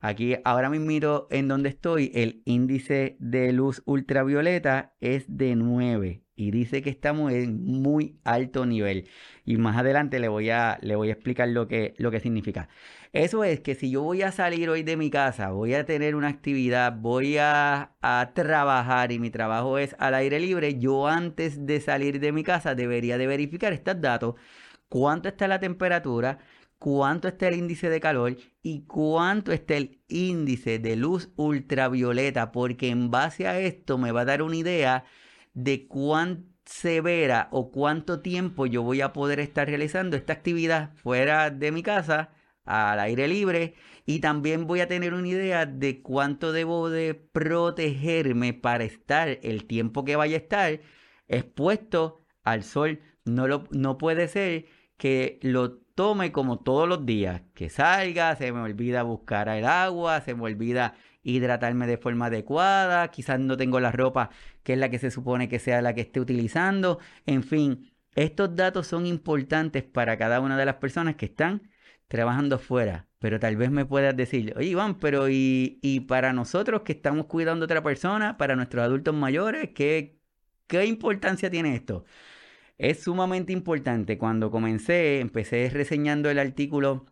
aquí, 0.00 0.36
ahora 0.44 0.70
mismo 0.70 1.26
en 1.30 1.48
donde 1.48 1.68
estoy, 1.68 2.10
el 2.14 2.42
índice 2.44 3.16
de 3.20 3.52
luz 3.52 3.82
ultravioleta 3.84 4.94
es 5.00 5.24
de 5.28 5.56
9 5.56 6.22
y 6.38 6.52
dice 6.52 6.82
que 6.82 6.90
estamos 6.90 7.32
en 7.32 7.64
muy 7.64 8.20
alto 8.22 8.64
nivel. 8.64 9.08
Y 9.44 9.56
más 9.56 9.76
adelante 9.76 10.20
le 10.20 10.28
voy 10.28 10.50
a, 10.50 10.78
le 10.82 10.94
voy 10.94 11.08
a 11.08 11.12
explicar 11.12 11.48
lo 11.48 11.66
que, 11.66 11.94
lo 11.98 12.12
que 12.12 12.20
significa. 12.20 12.68
Eso 13.12 13.42
es 13.42 13.60
que 13.60 13.74
si 13.74 13.90
yo 13.90 14.02
voy 14.02 14.22
a 14.22 14.30
salir 14.30 14.70
hoy 14.70 14.84
de 14.84 14.96
mi 14.96 15.10
casa, 15.10 15.50
voy 15.50 15.74
a 15.74 15.84
tener 15.84 16.14
una 16.14 16.28
actividad, 16.28 16.92
voy 16.96 17.38
a, 17.38 17.96
trabajar 18.34 19.10
y 19.10 19.18
mi 19.18 19.30
trabajo 19.30 19.78
es 19.78 19.96
al 19.98 20.14
aire 20.14 20.38
libre, 20.38 20.78
yo 20.78 21.08
antes 21.08 21.66
de 21.66 21.80
salir 21.80 22.20
de 22.20 22.32
mi 22.32 22.44
casa 22.44 22.74
debería 22.74 23.18
de 23.18 23.26
verificar 23.26 23.72
estos 23.72 24.00
datos, 24.00 24.34
cuánto 24.88 25.28
está 25.28 25.48
la 25.48 25.58
temperatura, 25.58 26.38
cuánto 26.78 27.28
está 27.28 27.48
el 27.48 27.54
índice 27.56 27.90
de 27.90 28.00
calor 28.00 28.36
y 28.62 28.82
cuánto 28.86 29.52
está 29.52 29.76
el 29.76 30.00
índice 30.08 30.78
de 30.78 30.96
luz 30.96 31.30
ultravioleta, 31.36 32.52
porque 32.52 32.88
en 32.88 33.10
base 33.10 33.46
a 33.46 33.58
esto 33.60 33.98
me 33.98 34.12
va 34.12 34.22
a 34.22 34.24
dar 34.26 34.42
una 34.42 34.56
idea 34.56 35.04
de 35.54 35.86
cuánto 35.88 36.48
severa 36.68 37.48
o 37.50 37.70
cuánto 37.70 38.20
tiempo 38.20 38.66
yo 38.66 38.82
voy 38.82 39.00
a 39.00 39.12
poder 39.12 39.40
estar 39.40 39.66
realizando 39.66 40.16
esta 40.16 40.34
actividad 40.34 40.94
fuera 40.96 41.50
de 41.50 41.72
mi 41.72 41.82
casa, 41.82 42.30
al 42.64 43.00
aire 43.00 43.26
libre, 43.26 43.74
y 44.04 44.20
también 44.20 44.66
voy 44.66 44.80
a 44.80 44.88
tener 44.88 45.14
una 45.14 45.28
idea 45.28 45.64
de 45.64 46.02
cuánto 46.02 46.52
debo 46.52 46.90
de 46.90 47.14
protegerme 47.14 48.52
para 48.52 48.84
estar 48.84 49.38
el 49.42 49.66
tiempo 49.66 50.04
que 50.04 50.16
vaya 50.16 50.36
a 50.36 50.40
estar 50.40 50.80
expuesto 51.28 52.20
al 52.44 52.62
sol. 52.64 53.00
No, 53.24 53.48
lo, 53.48 53.64
no 53.70 53.96
puede 53.96 54.28
ser 54.28 54.66
que 54.98 55.38
lo 55.42 55.80
tome 55.98 56.30
como 56.30 56.60
todos 56.60 56.88
los 56.88 57.04
días, 57.06 57.42
que 57.54 57.68
salga, 57.68 58.36
se 58.36 58.52
me 58.52 58.60
olvida 58.60 59.02
buscar 59.02 59.48
el 59.48 59.64
agua, 59.64 60.20
se 60.20 60.32
me 60.32 60.44
olvida 60.44 60.94
hidratarme 61.24 61.88
de 61.88 61.98
forma 61.98 62.26
adecuada, 62.26 63.08
quizás 63.10 63.40
no 63.40 63.56
tengo 63.56 63.80
la 63.80 63.90
ropa 63.90 64.30
que 64.62 64.74
es 64.74 64.78
la 64.78 64.90
que 64.90 65.00
se 65.00 65.10
supone 65.10 65.48
que 65.48 65.58
sea 65.58 65.82
la 65.82 65.94
que 65.94 66.02
esté 66.02 66.20
utilizando, 66.20 67.00
en 67.26 67.42
fin, 67.42 67.90
estos 68.14 68.54
datos 68.54 68.86
son 68.86 69.06
importantes 69.06 69.82
para 69.82 70.16
cada 70.16 70.40
una 70.40 70.56
de 70.56 70.66
las 70.66 70.76
personas 70.76 71.16
que 71.16 71.26
están 71.26 71.68
trabajando 72.06 72.60
fuera, 72.60 73.08
pero 73.18 73.40
tal 73.40 73.56
vez 73.56 73.72
me 73.72 73.84
puedas 73.84 74.16
decir, 74.16 74.54
oye 74.56 74.68
Iván, 74.68 75.00
pero 75.00 75.28
y, 75.28 75.80
y 75.82 76.00
para 76.00 76.32
nosotros 76.32 76.82
que 76.82 76.92
estamos 76.92 77.26
cuidando 77.26 77.64
a 77.64 77.66
otra 77.66 77.82
persona, 77.82 78.36
para 78.38 78.54
nuestros 78.54 78.84
adultos 78.84 79.16
mayores, 79.16 79.70
¿qué, 79.74 80.20
qué 80.68 80.84
importancia 80.86 81.50
tiene 81.50 81.74
esto? 81.74 82.04
Es 82.78 83.02
sumamente 83.02 83.52
importante. 83.52 84.18
Cuando 84.18 84.50
comencé, 84.50 85.20
empecé 85.20 85.68
reseñando 85.70 86.30
el 86.30 86.38
artículo 86.38 87.06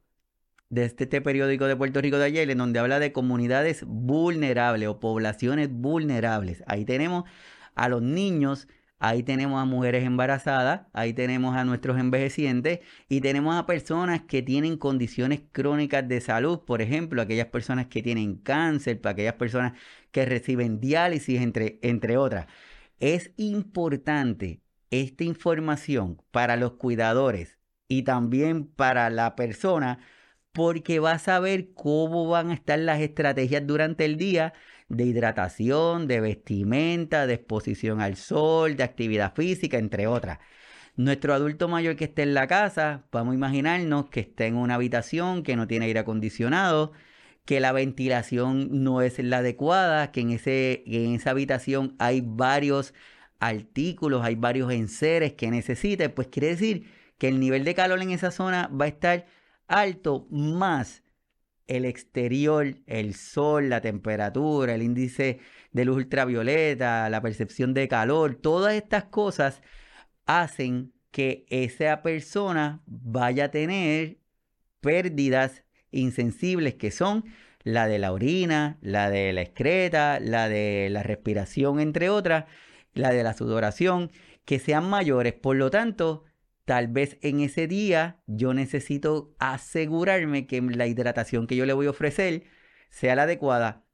de 0.71 0.85
este, 0.85 1.05
este, 1.05 1.21
periódico 1.21 1.67
de 1.67 1.77
Puerto 1.77 2.01
Rico 2.01 2.19
de 2.19 2.27
ayer, 2.27 2.51
en 2.51 2.59
donde 2.59 2.79
habla 2.81 2.99
de 3.01 3.13
comunidades 3.13 3.85
vulnerables 3.87 4.89
o 4.89 5.01
poblaciones 5.01 5.71
vulnerables. 5.73 6.63
Ahí 6.67 6.85
tenemos 6.85 7.25
a 7.75 7.89
los 7.89 8.03
niños, 8.03 8.69
ahí 8.99 9.23
tenemos 9.25 9.61
a 9.61 9.65
mujeres 9.65 10.05
embarazadas, 10.05 10.83
ahí 10.93 11.13
tenemos 11.15 11.57
a 11.57 11.65
nuestros 11.65 11.99
envejecientes 11.99 12.81
y 13.09 13.21
tenemos 13.21 13.57
a 13.57 13.67
personas 13.67 14.23
que 14.23 14.43
tienen 14.43 14.77
condiciones 14.79 15.43
crónicas 15.53 16.09
de 16.09 16.21
salud, 16.21 16.61
por 16.65 16.83
ejemplo, 16.83 17.23
aquellas 17.23 17.49
personas 17.49 17.87
que 17.89 18.03
tienen 18.03 18.37
cáncer, 18.37 19.01
para 19.01 19.13
aquellas 19.15 19.35
personas 19.35 19.75
que 20.13 20.25
reciben 20.27 20.81
diálisis, 20.81 21.41
entre, 21.41 21.79
entre 21.83 22.17
otras. 22.19 22.47
Es 23.01 23.33
importante 23.37 24.63
esta 24.91 25.25
información 25.25 26.23
para 26.31 26.57
los 26.57 26.73
cuidadores 26.75 27.59
y 27.89 28.03
también 28.03 28.67
para 28.67 29.11
la 29.11 29.37
persona 29.37 29.99
porque 30.53 31.01
va 31.01 31.13
a 31.13 31.19
saber 31.19 31.75
cómo 31.75 32.29
van 32.29 32.51
a 32.51 32.55
estar 32.55 32.79
las 32.79 33.01
estrategias 33.01 33.67
durante 33.67 34.05
el 34.07 34.17
día 34.17 34.55
de 34.89 35.05
hidratación, 35.05 36.07
de 36.09 36.21
vestimenta, 36.21 37.27
de 37.27 37.35
exposición 37.35 38.01
al 38.01 38.17
sol, 38.17 38.77
de 38.77 38.85
actividad 38.85 39.35
física, 39.35 39.79
entre 39.79 40.07
otras. 40.07 40.39
Nuestro 40.97 41.35
adulto 41.35 41.69
mayor 41.69 41.97
que 41.97 42.05
esté 42.05 42.23
en 42.23 42.33
la 42.35 42.47
casa, 42.47 43.07
vamos 43.13 43.33
a 43.33 43.35
imaginarnos 43.37 44.09
que 44.09 44.21
está 44.21 44.47
en 44.47 44.57
una 44.57 44.77
habitación 44.77 45.43
que 45.43 45.57
no 45.57 45.67
tiene 45.67 45.87
aire 45.87 46.01
acondicionado, 46.01 46.93
que 47.45 47.61
la 47.61 47.73
ventilación 47.73 48.83
no 48.83 49.03
es 49.03 49.19
la 49.19 49.39
adecuada, 49.39 50.11
que 50.11 50.23
en, 50.23 50.31
ese, 50.31 50.85
en 50.87 51.15
esa 51.15 51.31
habitación 51.33 51.97
hay 51.99 52.23
varios 52.25 52.95
artículos, 53.41 54.25
hay 54.25 54.35
varios 54.35 54.73
enseres 54.73 55.35
que 55.35 55.51
necesite, 55.51 56.09
pues 56.09 56.29
quiere 56.29 56.49
decir 56.49 56.91
que 57.19 57.29
el 57.29 57.41
nivel 57.41 57.65
de 57.65 57.75
calor 57.75 58.01
en 58.03 58.11
esa 58.11 58.31
zona 58.31 58.69
va 58.69 58.87
a 58.87 58.89
estar 58.89 59.27
alto 59.69 60.27
más 60.31 61.03
el 61.67 61.85
exterior, 61.85 62.77
el 62.87 63.15
sol, 63.15 63.69
la 63.69 63.81
temperatura, 63.81 64.75
el 64.75 64.83
índice 64.83 65.41
de 65.73 65.85
luz 65.85 65.97
ultravioleta, 65.97 67.11
la 67.11 67.21
percepción 67.21 67.75
de 67.75 67.89
calor, 67.89 68.37
todas 68.37 68.75
estas 68.75 69.05
cosas 69.05 69.63
hacen 70.27 70.93
que 71.11 71.47
esa 71.49 72.03
persona 72.03 72.83
vaya 72.87 73.47
a 73.47 73.51
tener 73.51 74.19
pérdidas 74.81 75.65
insensibles 75.91 76.75
que 76.75 76.91
son 76.91 77.25
la 77.65 77.89
de 77.89 77.99
la 77.99 78.13
orina, 78.13 78.79
la 78.81 79.11
de 79.11 79.33
la 79.33 79.43
excreta, 79.43 80.21
la 80.21 80.49
de 80.49 80.89
la 80.91 81.03
respiración, 81.03 81.81
entre 81.81 82.11
otras, 82.11 82.45
la 82.97 83.11
de 83.11 83.23
la 83.23 83.35
sudoración, 83.35 84.11
que 84.45 84.59
sean 84.59 84.89
mayores. 84.89 85.35
Por 85.35 85.57
lo 85.57 85.71
tanto, 85.71 86.25
tal 86.65 86.89
vez 86.89 87.19
en 87.23 87.41
ese 87.41 87.67
día 87.67 88.21
yo 88.27 88.55
necesito 88.55 89.35
asegurarme 89.39 90.47
que 90.47 90.61
la 90.61 90.87
hidratación 90.87 91.47
que 91.47 91.57
yo 91.57 91.67
le 91.67 91.73
voy 91.73 91.87
a 91.87 91.91
ofrecer 91.91 92.45
sea 92.91 93.15
la 93.15 93.23
adecuada. 93.23 93.85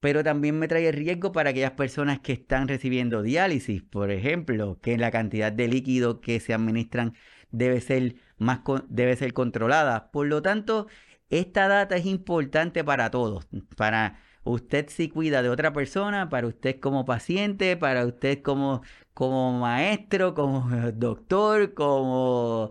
Pero 0.00 0.22
también 0.22 0.58
me 0.58 0.68
trae 0.68 0.92
riesgo 0.92 1.32
para 1.32 1.50
aquellas 1.50 1.72
personas 1.72 2.20
que 2.20 2.34
están 2.34 2.68
recibiendo 2.68 3.22
diálisis, 3.22 3.82
por 3.82 4.10
ejemplo, 4.10 4.78
que 4.82 4.98
la 4.98 5.10
cantidad 5.10 5.50
de 5.50 5.66
líquido 5.68 6.20
que 6.20 6.40
se 6.40 6.52
administran 6.52 7.14
debe 7.50 7.80
ser 7.80 8.16
más 8.36 8.60
debe 8.88 9.16
ser 9.16 9.32
controlada. 9.32 10.10
Por 10.10 10.26
lo 10.26 10.42
tanto, 10.42 10.88
esta 11.30 11.68
data 11.68 11.96
es 11.96 12.06
importante 12.06 12.84
para 12.84 13.10
todos, 13.10 13.48
para 13.76 14.20
usted 14.44 14.88
si 14.88 15.08
cuida 15.08 15.42
de 15.42 15.48
otra 15.50 15.72
persona, 15.72 16.28
para 16.28 16.46
usted 16.46 16.78
como 16.80 17.04
paciente, 17.04 17.76
para 17.76 18.06
usted 18.06 18.42
como, 18.42 18.82
como 19.14 19.58
maestro, 19.60 20.34
como 20.34 20.68
doctor, 20.94 21.74
como, 21.74 22.70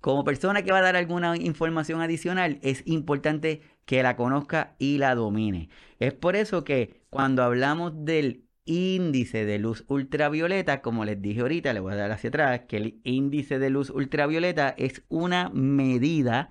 como 0.00 0.24
persona 0.24 0.62
que 0.62 0.72
va 0.72 0.78
a 0.78 0.82
dar 0.82 0.96
alguna 0.96 1.36
información 1.36 2.00
adicional, 2.00 2.58
es 2.62 2.82
importante 2.86 3.62
que 3.84 4.02
la 4.02 4.16
conozca 4.16 4.74
y 4.78 4.98
la 4.98 5.14
domine. 5.14 5.70
Es 5.98 6.12
por 6.14 6.36
eso 6.36 6.64
que 6.64 7.02
cuando 7.10 7.42
hablamos 7.42 8.04
del 8.04 8.44
índice 8.64 9.44
de 9.46 9.58
luz 9.58 9.84
ultravioleta, 9.88 10.82
como 10.82 11.04
les 11.04 11.20
dije 11.22 11.40
ahorita, 11.40 11.72
le 11.72 11.80
voy 11.80 11.94
a 11.94 11.96
dar 11.96 12.12
hacia 12.12 12.28
atrás, 12.28 12.60
que 12.68 12.76
el 12.76 13.00
índice 13.04 13.58
de 13.58 13.70
luz 13.70 13.90
ultravioleta 13.90 14.74
es 14.76 15.02
una 15.08 15.48
medida 15.50 16.50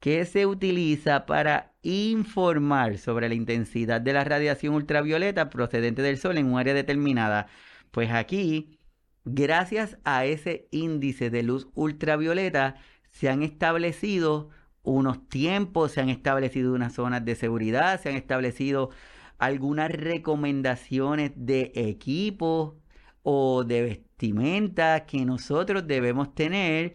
que 0.00 0.24
se 0.26 0.46
utiliza 0.46 1.26
para 1.26 1.69
informar 1.82 2.98
sobre 2.98 3.28
la 3.28 3.34
intensidad 3.34 4.00
de 4.00 4.12
la 4.12 4.24
radiación 4.24 4.74
ultravioleta 4.74 5.50
procedente 5.50 6.02
del 6.02 6.18
Sol 6.18 6.38
en 6.38 6.46
un 6.46 6.58
área 6.58 6.74
determinada. 6.74 7.46
Pues 7.90 8.10
aquí, 8.10 8.78
gracias 9.24 9.98
a 10.04 10.24
ese 10.24 10.68
índice 10.70 11.30
de 11.30 11.42
luz 11.42 11.68
ultravioleta, 11.74 12.76
se 13.10 13.28
han 13.28 13.42
establecido 13.42 14.50
unos 14.82 15.28
tiempos, 15.28 15.92
se 15.92 16.00
han 16.00 16.08
establecido 16.08 16.74
unas 16.74 16.94
zonas 16.94 17.24
de 17.24 17.34
seguridad, 17.34 18.00
se 18.00 18.08
han 18.10 18.16
establecido 18.16 18.90
algunas 19.38 19.90
recomendaciones 19.90 21.32
de 21.34 21.72
equipo 21.74 22.78
o 23.22 23.64
de 23.64 23.82
vestimenta 23.82 25.06
que 25.06 25.24
nosotros 25.24 25.86
debemos 25.86 26.34
tener 26.34 26.94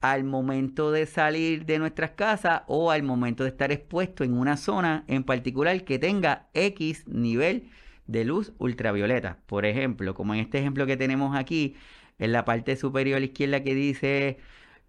al 0.00 0.24
momento 0.24 0.90
de 0.90 1.06
salir 1.06 1.66
de 1.66 1.78
nuestras 1.78 2.12
casas 2.12 2.62
o 2.66 2.90
al 2.90 3.02
momento 3.02 3.44
de 3.44 3.50
estar 3.50 3.70
expuesto 3.70 4.24
en 4.24 4.32
una 4.32 4.56
zona 4.56 5.04
en 5.06 5.24
particular 5.24 5.84
que 5.84 5.98
tenga 5.98 6.48
X 6.54 7.06
nivel 7.06 7.70
de 8.06 8.24
luz 8.24 8.52
ultravioleta. 8.58 9.38
Por 9.46 9.66
ejemplo, 9.66 10.14
como 10.14 10.34
en 10.34 10.40
este 10.40 10.58
ejemplo 10.58 10.86
que 10.86 10.96
tenemos 10.96 11.36
aquí, 11.36 11.76
en 12.18 12.32
la 12.32 12.44
parte 12.44 12.76
superior 12.76 13.22
izquierda 13.22 13.62
que 13.62 13.74
dice 13.74 14.38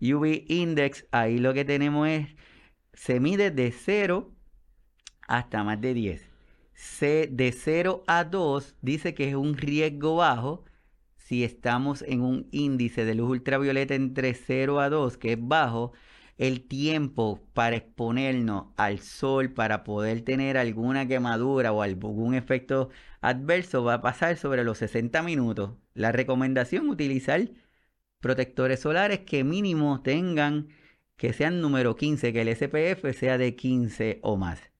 UV 0.01 0.46
Index, 0.48 1.06
ahí 1.12 1.38
lo 1.38 1.53
que 1.53 1.65
tenemos 1.65 2.08
es, 2.08 2.27
se 2.94 3.20
mide 3.20 3.51
de 3.51 3.72
0 3.72 4.32
hasta 5.27 5.63
más 5.63 5.80
de 5.80 5.94
10. 5.94 6.30
C 6.74 7.30
de 7.32 7.51
0 7.51 8.03
a 8.08 8.24
2 8.24 8.75
dice 8.82 9.13
que 9.13 9.30
es 9.30 9.36
un 9.36 9.56
riesgo 9.56 10.15
bajo 10.15 10.65
si 11.32 11.46
estamos 11.46 12.02
en 12.10 12.20
un 12.24 12.50
índice 12.52 13.06
de 13.06 13.16
luz 13.16 13.30
ultravioleta 13.30 13.96
entre 13.96 14.34
0 14.34 14.82
a 14.82 14.90
2, 14.90 15.18
que 15.18 15.32
es 15.32 15.38
bajo, 15.40 15.94
el 16.38 16.68
tiempo 16.68 17.40
para 17.54 17.78
exponernos 17.78 18.66
al 18.76 19.00
sol, 19.00 19.54
para 19.54 19.86
poder 19.86 20.24
tener 20.24 20.58
alguna 20.58 21.08
quemadura 21.08 21.72
o 21.72 21.84
algún 21.84 22.36
efecto 22.36 22.90
adverso, 23.22 23.82
va 23.86 23.94
a 23.94 24.02
pasar 24.02 24.36
sobre 24.36 24.66
los 24.66 24.80
60 24.80 25.24
minutos. 25.24 25.78
La 25.94 26.12
recomendación, 26.12 26.90
utilizar 26.90 27.50
protectores 28.20 28.82
solares 28.82 29.20
que 29.20 29.46
mínimo 29.46 30.02
tengan, 30.02 30.68
que 31.16 31.32
sean 31.32 31.62
número 31.62 31.96
15, 31.96 32.34
que 32.34 32.42
el 32.42 32.50
SPF 32.54 33.18
sea 33.18 33.38
de 33.38 33.56
15 33.56 34.20
o 34.22 34.36
más. 34.36 34.71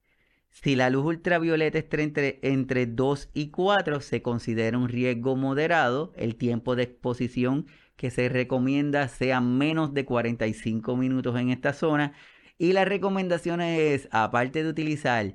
Si 0.51 0.75
la 0.75 0.89
luz 0.89 1.05
ultravioleta 1.05 1.79
está 1.79 2.01
entre, 2.01 2.39
entre 2.43 2.86
2 2.86 3.29
y 3.34 3.50
4, 3.50 4.01
se 4.01 4.22
considera 4.22 4.77
un 4.77 4.89
riesgo 4.89 5.36
moderado. 5.36 6.13
El 6.15 6.36
tiempo 6.36 6.75
de 6.75 6.84
exposición 6.84 7.67
que 7.96 8.12
se 8.12 8.29
recomienda 8.29 9.08
sea 9.08 9.41
menos 9.41 9.93
de 9.93 10.05
45 10.05 10.98
minutos 10.98 11.39
en 11.39 11.50
esta 11.50 11.74
zona. 11.74 12.13
Y 12.58 12.74
la 12.74 12.86
recomendación 12.86 13.62
es, 13.62 14.08
aparte 14.12 14.63
de 14.63 14.70
utilizar 14.70 15.34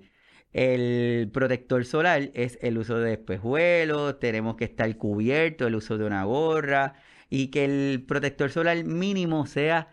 el 0.52 1.30
protector 1.32 1.85
solar, 1.85 2.30
es 2.35 2.58
el 2.62 2.78
uso 2.78 2.99
de 2.99 3.14
espejuelos, 3.14 4.18
tenemos 4.20 4.56
que 4.56 4.64
estar 4.64 4.96
cubierto, 4.96 5.66
el 5.66 5.75
uso 5.75 5.99
de 5.99 6.06
una 6.06 6.25
gorra 6.25 6.94
y 7.28 7.49
que 7.49 7.64
el 7.64 8.04
protector 8.06 8.50
solar 8.50 8.85
mínimo 8.85 9.46
sea 9.46 9.88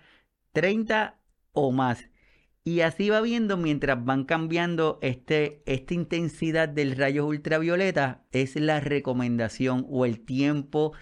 30 0.54 1.20
o 1.54 1.72
más 1.72 2.10
y 2.66 2.82
así 2.82 3.10
va 3.10 3.22
viendo 3.22 3.58
mientras 3.58 4.04
van 4.06 4.24
cambiando 4.24 5.00
este, 5.02 5.62
esta 5.66 5.94
intensidad 5.94 6.70
del 6.70 6.96
rayo 6.96 7.26
ultravioleta, 7.26 8.24
es 8.32 8.56
la 8.56 8.80
recomendación 8.80 9.86
o 9.90 10.06
el 10.06 10.24
tiempo 10.24 10.94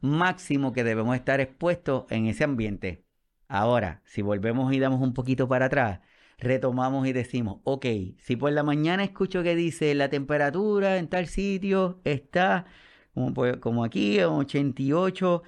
máximo 0.00 0.72
que 0.72 0.84
debemos 0.84 1.16
estar 1.16 1.40
expuestos 1.40 2.04
en 2.10 2.26
ese 2.26 2.44
ambiente. 2.44 3.04
Ahora, 3.48 4.02
si 4.04 4.22
volvemos 4.22 4.72
y 4.72 4.78
damos 4.78 5.00
un 5.00 5.14
poquito 5.14 5.48
para 5.48 5.66
atrás, 5.66 6.00
retomamos 6.38 7.06
y 7.06 7.12
decimos, 7.12 7.60
ok, 7.64 7.86
si 8.18 8.36
por 8.36 8.52
la 8.52 8.62
mañana 8.62 9.04
escucho 9.04 9.42
que 9.42 9.54
dice 9.54 9.94
la 9.94 10.10
temperatura 10.10 10.98
en 10.98 11.08
tal 11.08 11.26
sitio 11.28 12.00
está 12.04 12.66
como, 13.14 13.32
como 13.60 13.84
aquí 13.84 14.18
en 14.18 14.26
88, 14.26 15.42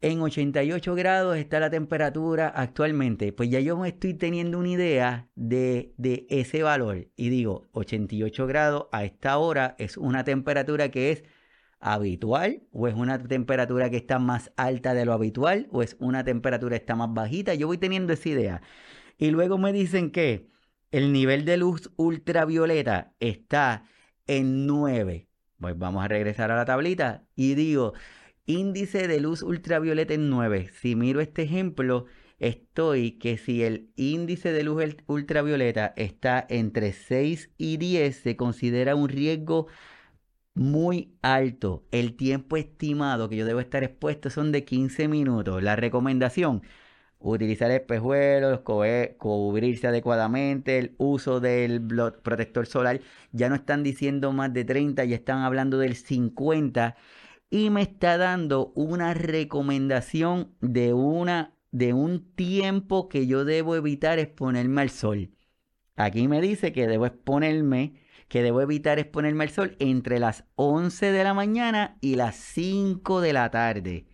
en 0.00 0.20
88 0.20 0.94
grados 0.94 1.36
está 1.36 1.60
la 1.60 1.70
temperatura 1.70 2.48
actualmente, 2.48 3.32
pues 3.32 3.50
ya 3.50 3.60
yo 3.60 3.76
me 3.76 3.88
estoy 3.88 4.14
teniendo 4.14 4.58
una 4.58 4.70
idea 4.70 5.28
de, 5.34 5.92
de 5.98 6.26
ese 6.30 6.62
valor 6.62 7.08
y 7.16 7.28
digo, 7.28 7.68
88 7.72 8.46
grados 8.46 8.86
a 8.92 9.04
esta 9.04 9.36
hora 9.38 9.74
es 9.78 9.96
una 9.96 10.24
temperatura 10.24 10.90
que 10.90 11.12
es 11.12 11.24
habitual 11.80 12.62
o 12.72 12.88
es 12.88 12.94
una 12.94 13.18
temperatura 13.18 13.90
que 13.90 13.96
está 13.96 14.18
más 14.18 14.52
alta 14.56 14.94
de 14.94 15.04
lo 15.04 15.12
habitual 15.12 15.68
o 15.70 15.82
es 15.82 15.96
una 15.98 16.24
temperatura 16.24 16.76
que 16.76 16.82
está 16.82 16.94
más 16.94 17.12
bajita. 17.12 17.54
Yo 17.54 17.66
voy 17.66 17.78
teniendo 17.78 18.12
esa 18.12 18.28
idea. 18.28 18.62
Y 19.18 19.30
luego 19.30 19.58
me 19.58 19.72
dicen 19.72 20.10
que 20.10 20.48
el 20.92 21.12
nivel 21.12 21.44
de 21.44 21.56
luz 21.56 21.90
ultravioleta 21.96 23.14
está 23.20 23.84
en 24.26 24.66
9. 24.66 25.28
Pues 25.58 25.78
vamos 25.78 26.04
a 26.04 26.08
regresar 26.08 26.50
a 26.50 26.56
la 26.56 26.64
tablita 26.64 27.24
y 27.34 27.54
digo, 27.54 27.92
índice 28.50 29.08
de 29.08 29.20
luz 29.20 29.42
ultravioleta 29.42 30.14
en 30.14 30.28
9. 30.30 30.70
Si 30.80 30.96
miro 30.96 31.20
este 31.20 31.42
ejemplo, 31.42 32.06
estoy 32.38 33.12
que 33.12 33.38
si 33.38 33.62
el 33.62 33.90
índice 33.96 34.52
de 34.52 34.64
luz 34.64 34.82
ultravioleta 35.06 35.92
está 35.96 36.46
entre 36.48 36.92
6 36.92 37.50
y 37.58 37.76
10, 37.76 38.16
se 38.16 38.36
considera 38.36 38.94
un 38.96 39.08
riesgo 39.08 39.68
muy 40.54 41.14
alto. 41.22 41.84
El 41.92 42.16
tiempo 42.16 42.56
estimado 42.56 43.28
que 43.28 43.36
yo 43.36 43.46
debo 43.46 43.60
estar 43.60 43.84
expuesto 43.84 44.30
son 44.30 44.52
de 44.52 44.64
15 44.64 45.08
minutos. 45.08 45.62
La 45.62 45.76
recomendación, 45.76 46.62
utilizar 47.20 47.70
espejuelos, 47.70 48.60
cubrirse 49.18 49.86
adecuadamente, 49.86 50.78
el 50.78 50.94
uso 50.98 51.40
del 51.40 51.82
protector 52.22 52.66
solar. 52.66 53.00
Ya 53.32 53.48
no 53.48 53.54
están 53.54 53.82
diciendo 53.82 54.32
más 54.32 54.52
de 54.52 54.64
30, 54.64 55.04
ya 55.04 55.16
están 55.16 55.42
hablando 55.42 55.78
del 55.78 55.94
50 55.96 56.96
y 57.50 57.70
me 57.70 57.82
está 57.82 58.16
dando 58.16 58.72
una 58.74 59.12
recomendación 59.12 60.54
de 60.60 60.94
una 60.94 61.54
de 61.72 61.92
un 61.92 62.34
tiempo 62.34 63.08
que 63.08 63.26
yo 63.26 63.44
debo 63.44 63.76
evitar 63.76 64.18
exponerme 64.18 64.82
al 64.82 64.90
sol. 64.90 65.30
Aquí 65.96 66.26
me 66.28 66.40
dice 66.40 66.72
que 66.72 66.86
debo 66.86 67.06
exponerme 67.06 67.94
que 68.28 68.42
debo 68.44 68.60
evitar 68.60 69.00
exponerme 69.00 69.42
al 69.44 69.50
sol 69.50 69.76
entre 69.80 70.20
las 70.20 70.44
11 70.54 71.10
de 71.10 71.24
la 71.24 71.34
mañana 71.34 71.98
y 72.00 72.14
las 72.14 72.36
5 72.36 73.20
de 73.20 73.32
la 73.32 73.50
tarde. 73.50 74.06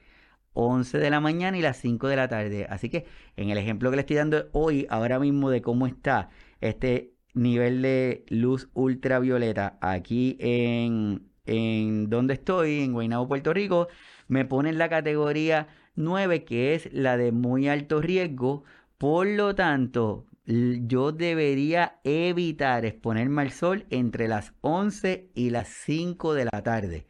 11 0.54 0.98
de 0.98 1.10
la 1.10 1.20
mañana 1.20 1.58
y 1.58 1.60
las 1.60 1.76
5 1.76 2.08
de 2.08 2.16
la 2.16 2.26
tarde. 2.26 2.66
Así 2.70 2.88
que 2.88 3.04
en 3.36 3.50
el 3.50 3.58
ejemplo 3.58 3.90
que 3.90 3.96
le 3.96 4.00
estoy 4.00 4.16
dando 4.16 4.48
hoy, 4.52 4.86
ahora 4.88 5.18
mismo 5.18 5.50
de 5.50 5.60
cómo 5.60 5.86
está 5.86 6.30
este 6.62 7.12
nivel 7.34 7.82
de 7.82 8.24
luz 8.30 8.70
ultravioleta 8.72 9.76
aquí 9.82 10.38
en, 10.40 11.28
en 11.46 12.10
donde 12.10 12.34
estoy, 12.34 12.80
en 12.80 12.92
Guaynabo, 12.92 13.28
Puerto 13.28 13.52
Rico, 13.52 13.88
me 14.28 14.44
pone 14.44 14.70
en 14.70 14.78
la 14.78 14.88
categoría 14.88 15.68
9, 15.94 16.44
que 16.44 16.74
es 16.74 16.92
la 16.92 17.16
de 17.16 17.32
muy 17.32 17.68
alto 17.68 18.00
riesgo. 18.00 18.64
Por 18.98 19.26
lo 19.26 19.54
tanto, 19.54 20.26
yo 20.46 21.12
debería 21.12 21.98
evitar 22.04 22.84
exponerme 22.84 23.42
al 23.42 23.50
sol 23.50 23.86
entre 23.90 24.28
las 24.28 24.52
11 24.60 25.30
y 25.34 25.50
las 25.50 25.68
5 25.68 26.34
de 26.34 26.44
la 26.44 26.62
tarde. 26.62 27.06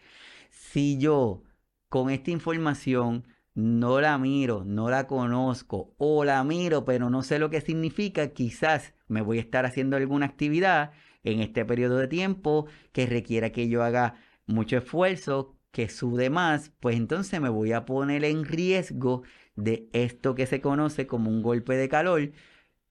Si 0.51 0.99
yo 0.99 1.43
con 1.89 2.11
esta 2.11 2.31
información 2.31 3.27
no 3.55 4.01
la 4.01 4.19
miro, 4.19 4.65
no 4.65 4.91
la 4.91 5.07
conozco 5.07 5.95
o 5.97 6.25
la 6.25 6.45
miro 6.45 6.85
pero 6.85 7.09
no 7.09 7.23
sé 7.23 7.39
lo 7.39 7.51
que 7.51 7.61
significa, 7.61 8.29
quizás 8.29 8.93
me 9.09 9.23
voy 9.23 9.39
a 9.39 9.41
estar 9.41 9.65
haciendo 9.65 9.97
alguna 9.97 10.27
actividad 10.27 10.93
en 11.25 11.41
este 11.41 11.65
periodo 11.65 11.97
de 11.99 12.09
tiempo 12.09 12.67
que 12.93 13.07
requiera 13.07 13.51
que 13.51 13.69
yo 13.69 13.83
haga 13.83 14.15
mucho 14.47 14.79
esfuerzo, 14.79 15.57
que 15.73 15.89
sude 15.89 16.31
más, 16.31 16.71
pues 16.81 16.97
entonces 16.97 17.41
me 17.41 17.49
voy 17.51 17.73
a 17.73 17.85
poner 17.85 18.25
en 18.25 18.45
riesgo 18.45 19.23
de 19.57 19.89
esto 19.93 20.35
que 20.35 20.47
se 20.47 20.61
conoce 20.61 21.07
como 21.07 21.31
un 21.31 21.43
golpe 21.43 21.77
de 21.77 21.89
calor 21.89 22.33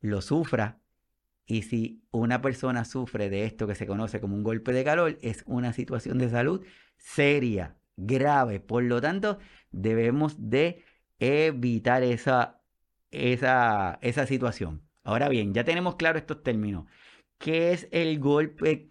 lo 0.05 0.21
sufra. 0.21 0.81
Y 1.45 1.63
si 1.63 2.03
una 2.11 2.41
persona 2.41 2.85
sufre 2.85 3.29
de 3.29 3.45
esto 3.45 3.67
que 3.67 3.75
se 3.75 3.87
conoce 3.87 4.19
como 4.19 4.35
un 4.35 4.43
golpe 4.43 4.73
de 4.73 4.83
calor, 4.83 5.17
es 5.21 5.43
una 5.47 5.73
situación 5.73 6.17
de 6.17 6.29
salud 6.29 6.65
seria, 6.97 7.77
grave. 7.97 8.59
Por 8.59 8.83
lo 8.83 9.01
tanto, 9.01 9.39
debemos 9.71 10.49
de 10.49 10.83
evitar 11.19 12.03
esa, 12.03 12.61
esa, 13.11 13.99
esa 14.01 14.25
situación. 14.25 14.81
Ahora 15.03 15.29
bien, 15.29 15.53
ya 15.53 15.63
tenemos 15.63 15.95
claro 15.97 16.17
estos 16.17 16.41
términos. 16.43 16.85
¿Qué 17.37 17.73
es 17.73 17.87
el 17.91 18.19
golpe? 18.19 18.87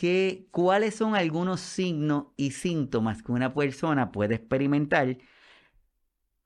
¿Qué, 0.00 0.46
¿Cuáles 0.50 0.94
son 0.94 1.14
algunos 1.14 1.60
signos 1.60 2.28
y 2.38 2.52
síntomas 2.52 3.22
que 3.22 3.32
una 3.32 3.52
persona 3.52 4.12
puede 4.12 4.36
experimentar 4.36 5.18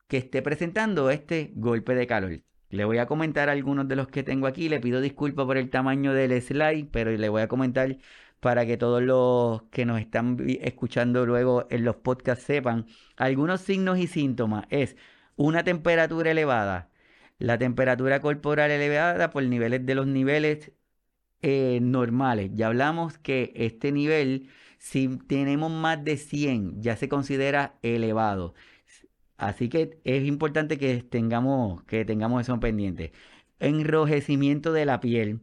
que 0.08 0.16
esté 0.18 0.42
presentando 0.42 1.08
este 1.10 1.52
golpe 1.54 1.94
de 1.94 2.08
calor? 2.08 2.42
Le 2.70 2.84
voy 2.84 2.98
a 2.98 3.06
comentar 3.06 3.48
algunos 3.48 3.86
de 3.86 3.94
los 3.94 4.08
que 4.08 4.24
tengo 4.24 4.48
aquí. 4.48 4.68
Le 4.68 4.80
pido 4.80 5.00
disculpas 5.00 5.46
por 5.46 5.56
el 5.56 5.70
tamaño 5.70 6.12
del 6.12 6.42
slide, 6.42 6.88
pero 6.90 7.12
le 7.12 7.28
voy 7.28 7.42
a 7.42 7.48
comentar 7.48 7.96
para 8.40 8.66
que 8.66 8.76
todos 8.76 9.00
los 9.02 9.62
que 9.70 9.86
nos 9.86 10.00
están 10.00 10.36
escuchando 10.60 11.24
luego 11.24 11.68
en 11.70 11.84
los 11.84 11.94
podcasts 11.94 12.44
sepan. 12.44 12.86
Algunos 13.16 13.60
signos 13.60 13.98
y 14.00 14.08
síntomas 14.08 14.64
es 14.70 14.96
una 15.36 15.62
temperatura 15.62 16.32
elevada, 16.32 16.90
la 17.38 17.56
temperatura 17.58 18.20
corporal 18.20 18.72
elevada 18.72 19.30
por 19.30 19.44
niveles 19.44 19.86
de 19.86 19.94
los 19.94 20.08
niveles 20.08 20.72
eh, 21.46 21.78
normales. 21.82 22.50
Ya 22.54 22.68
hablamos 22.68 23.18
que 23.18 23.52
este 23.54 23.92
nivel, 23.92 24.48
si 24.78 25.18
tenemos 25.28 25.70
más 25.70 26.02
de 26.02 26.16
100, 26.16 26.80
ya 26.82 26.96
se 26.96 27.08
considera 27.10 27.78
elevado. 27.82 28.54
Así 29.36 29.68
que 29.68 30.00
es 30.04 30.24
importante 30.26 30.78
que 30.78 31.02
tengamos, 31.02 31.82
que 31.84 32.04
tengamos 32.06 32.42
eso 32.42 32.58
pendiente. 32.60 33.12
Enrojecimiento 33.60 34.72
de 34.72 34.86
la 34.86 35.00
piel. 35.00 35.42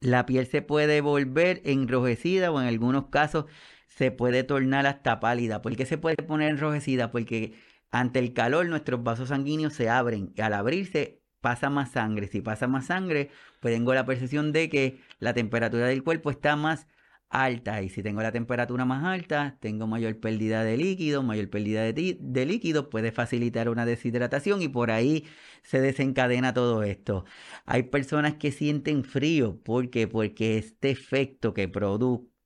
La 0.00 0.26
piel 0.26 0.46
se 0.46 0.62
puede 0.62 1.00
volver 1.02 1.60
enrojecida 1.64 2.50
o 2.52 2.60
en 2.60 2.66
algunos 2.68 3.08
casos 3.08 3.46
se 3.88 4.10
puede 4.10 4.44
tornar 4.44 4.86
hasta 4.86 5.20
pálida. 5.20 5.62
¿Por 5.62 5.76
qué 5.76 5.86
se 5.86 5.98
puede 5.98 6.16
poner 6.16 6.50
enrojecida? 6.50 7.10
Porque 7.10 7.54
ante 7.90 8.18
el 8.20 8.32
calor 8.34 8.66
nuestros 8.66 9.02
vasos 9.02 9.28
sanguíneos 9.30 9.74
se 9.74 9.90
abren 9.90 10.32
y 10.36 10.40
al 10.42 10.54
abrirse 10.54 11.22
pasa 11.40 11.70
más 11.70 11.92
sangre. 11.92 12.28
Si 12.28 12.40
pasa 12.40 12.68
más 12.68 12.86
sangre, 12.86 13.30
pues 13.60 13.74
tengo 13.74 13.94
la 13.94 14.06
percepción 14.06 14.52
de 14.52 14.68
que 14.68 14.98
la 15.18 15.34
temperatura 15.34 15.86
del 15.86 16.02
cuerpo 16.02 16.30
está 16.30 16.56
más 16.56 16.86
alta 17.30 17.82
y 17.82 17.88
si 17.90 18.02
tengo 18.02 18.22
la 18.22 18.32
temperatura 18.32 18.84
más 18.84 19.04
alta, 19.04 19.58
tengo 19.60 19.86
mayor 19.86 20.18
pérdida 20.18 20.64
de 20.64 20.76
líquido, 20.76 21.22
mayor 21.22 21.50
pérdida 21.50 21.82
de, 21.92 22.46
líquido, 22.46 22.90
puede 22.90 23.12
facilitar 23.12 23.68
una 23.68 23.84
deshidratación 23.86 24.62
y 24.62 24.68
por 24.68 24.90
ahí 24.90 25.26
se 25.62 25.80
desencadena 25.80 26.54
todo 26.54 26.82
esto. 26.82 27.24
Hay 27.66 27.84
personas 27.84 28.34
que 28.34 28.52
sienten 28.52 29.04
frío, 29.04 29.60
¿por 29.62 29.90
Porque 30.10 30.58
este 30.58 30.90
efecto 30.90 31.54
que, 31.54 31.70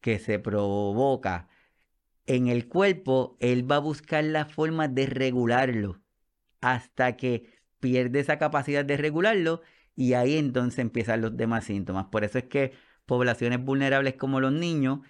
que 0.01 0.19
se 0.19 0.39
provoca 0.39 1.49
en 2.27 2.49
el 2.49 2.69
cuerpo, 2.69 3.37
él 3.41 3.71
va 3.71 3.77
a 3.77 3.81
buscar 3.81 4.25
la 4.25 4.47
forma 4.47 4.89
de 4.89 5.07
regularlo 5.07 6.01
hasta 6.61 7.17
que 7.17 7.51
pierde 7.81 8.21
esa 8.21 8.39
capacidad 8.39 8.85
de 8.85 8.97
regularlo 8.97 9.63
y 9.97 10.15
ahí 10.15 10.37
entonces 10.37 10.79
empiezan 10.79 11.21
los 11.21 11.37
demás 11.37 11.65
síntomas. 11.65 12.07
Por 12.07 12.25
eso 12.25 12.39
es 12.39 12.45
que 12.45 12.73
poblaciones 13.07 13.65
vulnerables 13.65 14.15
como 14.15 14.41
los 14.41 14.53
niños 14.53 15.01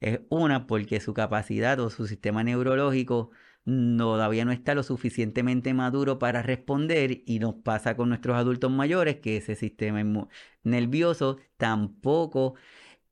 es 0.00 0.20
una 0.28 0.66
porque 0.66 1.00
su 1.00 1.14
capacidad 1.14 1.78
o 1.80 1.90
su 1.90 2.06
sistema 2.06 2.44
neurológico 2.44 3.30
todavía 3.64 4.44
no 4.44 4.52
está 4.52 4.74
lo 4.74 4.82
suficientemente 4.82 5.74
maduro 5.74 6.18
para 6.18 6.42
responder 6.42 7.22
y 7.26 7.38
nos 7.38 7.56
pasa 7.56 7.96
con 7.96 8.08
nuestros 8.08 8.36
adultos 8.36 8.70
mayores 8.70 9.16
que 9.16 9.36
ese 9.38 9.56
sistema 9.56 10.28
nervioso 10.62 11.38
tampoco 11.58 12.54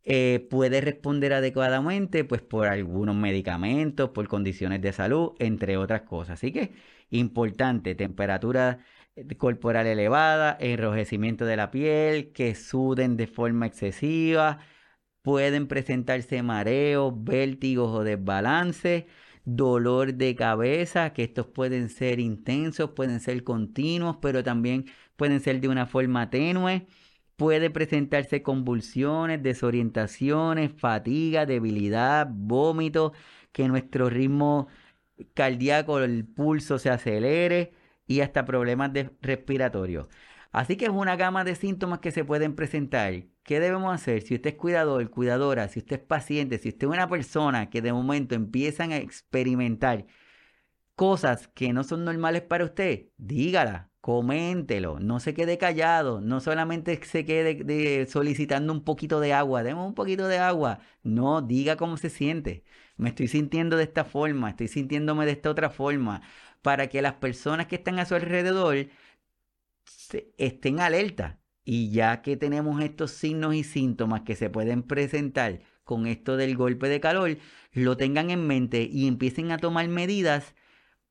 eh, 0.04 0.46
puede 0.50 0.80
responder 0.80 1.32
adecuadamente 1.34 2.24
pues 2.24 2.40
por 2.40 2.68
algunos 2.68 3.16
medicamentos, 3.16 4.10
por 4.10 4.28
condiciones 4.28 4.80
de 4.80 4.92
salud, 4.92 5.32
entre 5.40 5.76
otras 5.76 6.02
cosas. 6.02 6.34
Así 6.34 6.52
que 6.52 6.72
importante, 7.10 7.94
temperatura 7.94 8.78
corporal 9.38 9.86
elevada, 9.86 10.56
enrojecimiento 10.60 11.44
de 11.46 11.56
la 11.56 11.70
piel, 11.70 12.32
que 12.32 12.54
suden 12.54 13.16
de 13.16 13.26
forma 13.26 13.66
excesiva, 13.66 14.58
pueden 15.22 15.68
presentarse 15.68 16.42
mareos, 16.42 17.12
vértigos 17.24 17.90
o 17.94 18.04
desbalance, 18.04 19.06
dolor 19.44 20.14
de 20.14 20.34
cabeza, 20.36 21.12
que 21.12 21.24
estos 21.24 21.46
pueden 21.46 21.88
ser 21.88 22.20
intensos, 22.20 22.90
pueden 22.90 23.20
ser 23.20 23.44
continuos, 23.44 24.18
pero 24.22 24.42
también 24.44 24.86
pueden 25.16 25.40
ser 25.40 25.60
de 25.60 25.68
una 25.68 25.86
forma 25.86 26.30
tenue. 26.30 26.86
Puede 27.36 27.70
presentarse 27.70 28.42
convulsiones, 28.42 29.42
desorientaciones, 29.42 30.72
fatiga, 30.72 31.46
debilidad, 31.46 32.28
vómito, 32.30 33.12
que 33.52 33.68
nuestro 33.68 34.08
ritmo 34.10 34.68
cardíaco, 35.34 36.00
el 36.00 36.26
pulso 36.26 36.78
se 36.78 36.90
acelere 36.90 37.72
y 38.06 38.20
hasta 38.20 38.44
problemas 38.44 38.92
respiratorios. 39.20 40.06
Así 40.52 40.76
que 40.76 40.86
es 40.86 40.90
una 40.90 41.16
gama 41.16 41.44
de 41.44 41.54
síntomas 41.54 41.98
que 41.98 42.12
se 42.12 42.24
pueden 42.24 42.54
presentar. 42.54 43.24
¿Qué 43.42 43.60
debemos 43.60 43.94
hacer? 43.94 44.22
Si 44.22 44.34
usted 44.34 44.50
es 44.50 44.56
cuidador, 44.56 45.10
cuidadora, 45.10 45.68
si 45.68 45.80
usted 45.80 45.96
es 45.96 46.02
paciente, 46.02 46.58
si 46.58 46.70
usted 46.70 46.86
es 46.86 46.92
una 46.92 47.08
persona 47.08 47.68
que 47.70 47.82
de 47.82 47.92
momento 47.92 48.34
empiezan 48.34 48.92
a 48.92 48.96
experimentar 48.96 50.06
cosas 50.94 51.48
que 51.48 51.72
no 51.72 51.84
son 51.84 52.04
normales 52.04 52.42
para 52.42 52.64
usted, 52.64 53.06
dígala, 53.18 53.90
coméntelo, 54.00 54.98
no 55.00 55.20
se 55.20 55.34
quede 55.34 55.58
callado, 55.58 56.20
no 56.20 56.40
solamente 56.40 56.98
se 57.04 57.24
quede 57.24 58.06
solicitando 58.06 58.72
un 58.72 58.84
poquito 58.84 59.20
de 59.20 59.32
agua, 59.32 59.62
demos 59.62 59.86
un 59.86 59.94
poquito 59.94 60.26
de 60.28 60.38
agua, 60.38 60.78
no, 61.02 61.42
diga 61.42 61.76
cómo 61.76 61.96
se 61.96 62.08
siente. 62.08 62.64
Me 62.96 63.10
estoy 63.10 63.28
sintiendo 63.28 63.76
de 63.76 63.82
esta 63.82 64.04
forma, 64.04 64.50
estoy 64.50 64.68
sintiéndome 64.68 65.26
de 65.26 65.32
esta 65.32 65.50
otra 65.50 65.70
forma, 65.70 66.22
para 66.62 66.88
que 66.88 67.02
las 67.02 67.14
personas 67.14 67.66
que 67.66 67.76
están 67.76 67.98
a 67.98 68.06
su 68.06 68.14
alrededor 68.14 68.88
estén 70.38 70.80
alerta. 70.80 71.40
Y 71.64 71.90
ya 71.90 72.22
que 72.22 72.36
tenemos 72.36 72.82
estos 72.82 73.10
signos 73.10 73.54
y 73.54 73.64
síntomas 73.64 74.22
que 74.22 74.36
se 74.36 74.50
pueden 74.50 74.82
presentar 74.82 75.60
con 75.84 76.06
esto 76.06 76.36
del 76.36 76.56
golpe 76.56 76.88
de 76.88 77.00
calor, 77.00 77.38
lo 77.72 77.96
tengan 77.96 78.30
en 78.30 78.46
mente 78.46 78.88
y 78.90 79.06
empiecen 79.06 79.52
a 79.52 79.58
tomar 79.58 79.88
medidas 79.88 80.54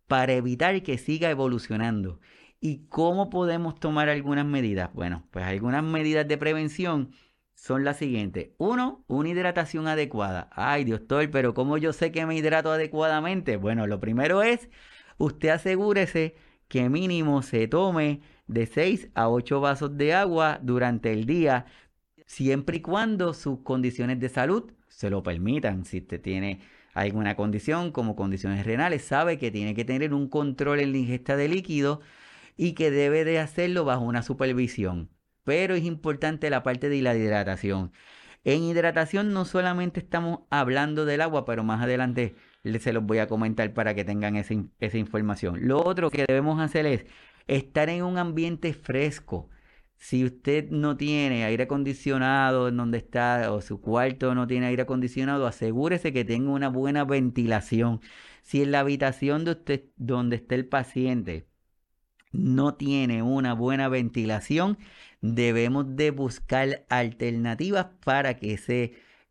para 0.08 0.34
evitar 0.34 0.82
que 0.84 0.98
siga 0.98 1.30
evolucionando. 1.30 2.20
¿Y 2.60 2.88
cómo 2.88 3.30
podemos 3.30 3.80
tomar 3.80 4.10
algunas 4.10 4.46
medidas? 4.46 4.92
Bueno, 4.94 5.28
pues 5.32 5.46
algunas 5.46 5.84
medidas 5.84 6.28
de 6.28 6.38
prevención 6.38 7.12
son 7.54 7.84
las 7.84 7.98
siguientes. 7.98 8.50
Uno, 8.58 9.04
una 9.08 9.30
hidratación 9.30 9.88
adecuada. 9.88 10.50
Ay, 10.54 10.84
doctor, 10.86 11.30
pero 11.32 11.54
¿cómo 11.54 11.78
yo 11.78 11.94
sé 11.94 12.12
que 12.12 12.26
me 12.26 12.36
hidrato 12.36 12.72
adecuadamente? 12.72 13.58
Bueno, 13.58 13.88
lo 13.88 14.00
primero 14.00 14.44
es, 14.44 14.70
usted 15.18 15.50
asegúrese 15.50 16.36
que 16.68 16.90
mínimo 16.90 17.42
se 17.42 17.68
tome 17.68 18.22
de 18.48 18.66
6 18.66 19.10
a 19.16 19.30
8 19.30 19.60
vasos 19.60 19.98
de 19.98 20.14
agua 20.14 20.60
durante 20.62 21.12
el 21.14 21.26
día, 21.26 21.66
siempre 22.26 22.78
y 22.78 22.82
cuando 22.82 23.34
sus 23.34 23.60
condiciones 23.60 24.20
de 24.20 24.30
salud 24.30 24.72
se 24.88 25.10
lo 25.10 25.24
permitan. 25.24 25.86
Si 25.86 26.00
usted 26.00 26.22
tiene 26.22 26.62
alguna 26.94 27.36
condición 27.36 27.92
como 27.92 28.16
condiciones 28.16 28.66
renales, 28.66 29.04
sabe 29.04 29.38
que 29.38 29.52
tiene 29.52 29.76
que 29.76 29.86
tener 29.86 30.14
un 30.14 30.30
control 30.30 30.80
en 30.80 30.92
la 30.92 30.98
ingesta 30.98 31.36
de 31.36 31.50
líquido 31.50 32.02
y 32.58 32.74
que 32.74 32.92
debe 32.92 33.26
de 33.26 33.40
hacerlo 33.40 33.86
bajo 33.86 34.04
una 34.04 34.24
supervisión. 34.24 35.10
Pero 35.44 35.76
es 35.76 35.84
importante 35.84 36.50
la 36.50 36.64
parte 36.64 36.90
de 36.90 37.02
la 37.02 37.16
hidratación. 37.16 37.92
En 38.44 38.64
hidratación 38.64 39.34
no 39.34 39.44
solamente 39.46 40.00
estamos 40.00 40.42
hablando 40.50 41.06
del 41.06 41.22
agua, 41.22 41.46
pero 41.46 41.64
más 41.64 41.82
adelante 41.82 42.36
se 42.80 42.94
los 42.94 43.04
voy 43.04 43.20
a 43.20 43.28
comentar 43.28 43.74
para 43.74 43.94
que 43.94 44.04
tengan 44.04 44.36
esa, 44.36 44.56
esa 44.80 44.98
información. 44.98 45.68
Lo 45.68 45.84
otro 45.86 46.10
que 46.10 46.26
debemos 46.28 46.60
hacer 46.60 46.86
es 46.86 47.06
estar 47.48 47.90
en 47.90 48.04
un 48.04 48.18
ambiente 48.18 48.74
fresco. 48.74 49.50
Si 49.98 50.26
usted 50.26 50.70
no 50.70 50.98
tiene 50.98 51.46
aire 51.46 51.64
acondicionado 51.64 52.68
en 52.68 52.78
donde 52.78 52.98
está 52.98 53.52
o 53.52 53.62
su 53.62 53.82
cuarto 53.82 54.36
no 54.36 54.48
tiene 54.48 54.68
aire 54.68 54.84
acondicionado, 54.84 55.48
asegúrese 55.48 56.12
que 56.14 56.26
tenga 56.26 56.52
una 56.52 56.70
buena 56.70 57.06
ventilación. 57.06 58.02
Si 58.42 58.62
en 58.62 58.72
la 58.72 58.82
habitación 58.82 59.46
de 59.46 59.52
usted 59.52 59.84
donde 59.96 60.36
está 60.38 60.56
el 60.56 60.68
paciente 60.68 61.48
no 62.32 62.76
tiene 62.76 63.24
una 63.24 63.54
buena 63.54 63.88
ventilación, 63.90 64.78
debemos 65.22 65.96
de 65.96 66.12
buscar 66.12 66.86
alternativas 66.90 67.88
para 68.04 68.36
que 68.36 68.60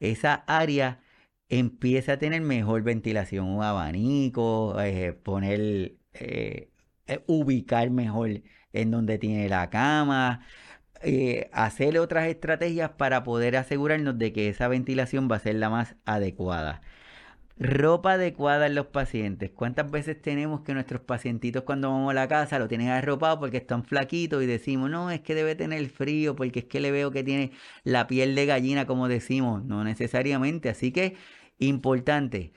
esa 0.00 0.34
área 0.46 1.03
empiece 1.48 2.12
a 2.12 2.18
tener 2.18 2.40
mejor 2.42 2.82
ventilación, 2.82 3.46
un 3.46 3.62
abanico, 3.62 4.80
eh, 4.80 5.12
poner, 5.12 5.96
eh, 6.14 6.70
eh, 7.06 7.24
ubicar 7.26 7.90
mejor 7.90 8.42
en 8.72 8.90
donde 8.90 9.18
tiene 9.18 9.48
la 9.48 9.70
cama, 9.70 10.46
hacer 11.52 11.98
otras 11.98 12.28
estrategias 12.28 12.90
para 12.92 13.24
poder 13.24 13.56
asegurarnos 13.56 14.18
de 14.18 14.32
que 14.32 14.48
esa 14.48 14.68
ventilación 14.68 15.28
va 15.30 15.36
a 15.36 15.38
ser 15.40 15.56
la 15.56 15.70
más 15.70 15.96
adecuada. 16.06 16.80
Ropa 17.56 18.14
adecuada 18.14 18.66
en 18.66 18.74
los 18.74 18.86
pacientes. 18.86 19.50
¿Cuántas 19.52 19.88
veces 19.90 20.20
tenemos 20.20 20.62
que 20.62 20.74
nuestros 20.74 21.02
pacientitos 21.02 21.62
cuando 21.62 21.88
vamos 21.90 22.10
a 22.10 22.14
la 22.14 22.26
casa 22.26 22.58
lo 22.58 22.66
tienen 22.66 22.88
arropado 22.88 23.38
porque 23.38 23.58
están 23.58 23.84
flaquitos 23.84 24.42
y 24.42 24.46
decimos, 24.46 24.90
no, 24.90 25.10
es 25.10 25.20
que 25.20 25.36
debe 25.36 25.54
tener 25.54 25.88
frío 25.88 26.34
porque 26.34 26.60
es 26.60 26.64
que 26.64 26.80
le 26.80 26.90
veo 26.90 27.12
que 27.12 27.22
tiene 27.22 27.52
la 27.84 28.08
piel 28.08 28.34
de 28.34 28.46
gallina, 28.46 28.86
como 28.86 29.06
decimos? 29.06 29.64
No 29.64 29.84
necesariamente. 29.84 30.68
Así 30.68 30.90
que, 30.90 31.16
importante, 31.58 32.52